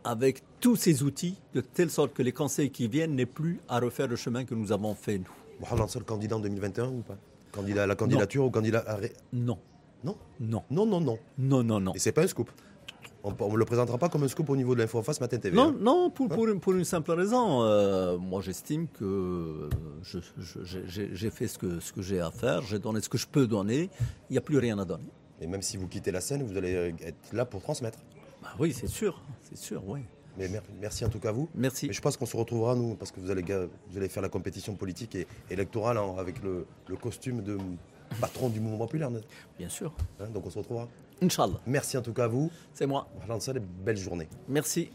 avec 0.04 0.42
tous 0.60 0.76
ses 0.76 1.02
outils, 1.02 1.38
de 1.54 1.62
telle 1.62 1.88
sorte 1.88 2.12
que 2.12 2.22
les 2.22 2.32
conseils 2.32 2.70
qui 2.70 2.88
viennent 2.88 3.14
n'aient 3.14 3.24
plus 3.24 3.58
à 3.70 3.80
refaire 3.80 4.08
le 4.08 4.16
chemin 4.16 4.44
que 4.44 4.54
nous 4.54 4.70
avons 4.70 4.94
fait, 4.94 5.16
nous. 5.16 5.24
Mohamed 5.60 5.88
le 5.94 6.04
candidat 6.04 6.36
en 6.36 6.40
2021 6.40 6.88
ou 6.88 7.00
pas? 7.00 7.16
Candidat 7.52 7.84
à 7.84 7.86
la 7.86 7.96
candidature 7.96 8.44
ou 8.44 8.50
candidat 8.50 8.84
à... 8.86 8.98
Non. 9.32 9.58
Non 10.04 10.16
Non. 10.40 10.62
Non, 10.70 10.86
non, 10.86 11.00
non. 11.00 11.18
Non, 11.38 11.62
non, 11.62 11.80
non. 11.80 11.94
Et 11.94 11.98
c'est 11.98 12.12
pas 12.12 12.22
un 12.22 12.26
scoop 12.26 12.50
on 13.24 13.52
ne 13.52 13.56
le 13.56 13.64
présentera 13.64 13.98
pas 13.98 14.08
comme 14.08 14.24
un 14.24 14.28
scoop 14.28 14.50
au 14.50 14.56
niveau 14.56 14.74
de 14.74 14.80
l'info 14.80 15.02
face 15.02 15.20
matin 15.20 15.38
TV. 15.38 15.56
Non, 15.56 15.68
hein. 15.68 15.76
non 15.80 16.10
pour, 16.10 16.28
pour, 16.28 16.48
une, 16.48 16.60
pour, 16.60 16.72
une, 16.72 16.84
simple 16.84 17.12
raison. 17.12 17.62
Euh, 17.62 18.18
moi, 18.18 18.40
j'estime 18.40 18.88
que 18.88 19.68
j'ai 20.02 21.30
fait 21.30 21.46
ce 21.46 21.58
que, 21.58 21.80
ce 21.80 21.92
que 21.92 22.02
j'ai 22.02 22.20
à 22.20 22.30
faire, 22.30 22.62
j'ai 22.62 22.78
donné 22.78 23.00
ce 23.00 23.08
que 23.08 23.18
je 23.18 23.26
peux 23.26 23.46
donner, 23.46 23.90
il 24.28 24.32
n'y 24.32 24.38
a 24.38 24.40
plus 24.40 24.58
rien 24.58 24.78
à 24.78 24.84
donner. 24.84 25.06
Et 25.40 25.46
même 25.46 25.62
si 25.62 25.76
vous 25.76 25.88
quittez 25.88 26.10
la 26.10 26.20
scène, 26.20 26.42
vous 26.42 26.56
allez 26.56 26.94
être 27.00 27.32
là 27.32 27.44
pour 27.44 27.62
transmettre. 27.62 27.98
Bah 28.42 28.50
oui, 28.58 28.72
c'est 28.72 28.88
sûr, 28.88 29.20
c'est 29.42 29.58
sûr, 29.58 29.82
oui. 29.86 30.00
Mais 30.38 30.48
merci 30.80 31.04
en 31.04 31.10
tout 31.10 31.18
cas 31.18 31.28
à 31.28 31.32
vous. 31.32 31.48
Merci. 31.54 31.88
Mais 31.88 31.92
je 31.92 32.00
pense 32.00 32.16
qu'on 32.16 32.26
se 32.26 32.36
retrouvera, 32.36 32.74
nous, 32.74 32.94
parce 32.94 33.12
que 33.12 33.20
vous 33.20 33.30
allez, 33.30 33.42
vous 33.42 33.98
allez 33.98 34.08
faire 34.08 34.22
la 34.22 34.30
compétition 34.30 34.74
politique 34.74 35.14
et 35.14 35.26
électorale 35.50 35.98
hein, 35.98 36.14
avec 36.16 36.42
le, 36.42 36.66
le, 36.88 36.96
costume 36.96 37.42
de 37.42 37.58
patron 38.20 38.48
du 38.48 38.60
mouvement 38.60 38.78
populaire. 38.78 39.10
Bien 39.58 39.68
sûr. 39.68 39.92
Hein, 40.20 40.26
donc 40.32 40.46
on 40.46 40.50
se 40.50 40.58
retrouvera. 40.58 40.88
Inch'Allah. 41.22 41.60
Merci 41.66 41.96
en 41.96 42.02
tout 42.02 42.12
cas 42.12 42.24
à 42.24 42.28
vous. 42.28 42.50
C'est 42.74 42.86
moi. 42.86 43.08
Belle 43.84 43.96
journée. 43.96 44.28
Merci. 44.48 44.90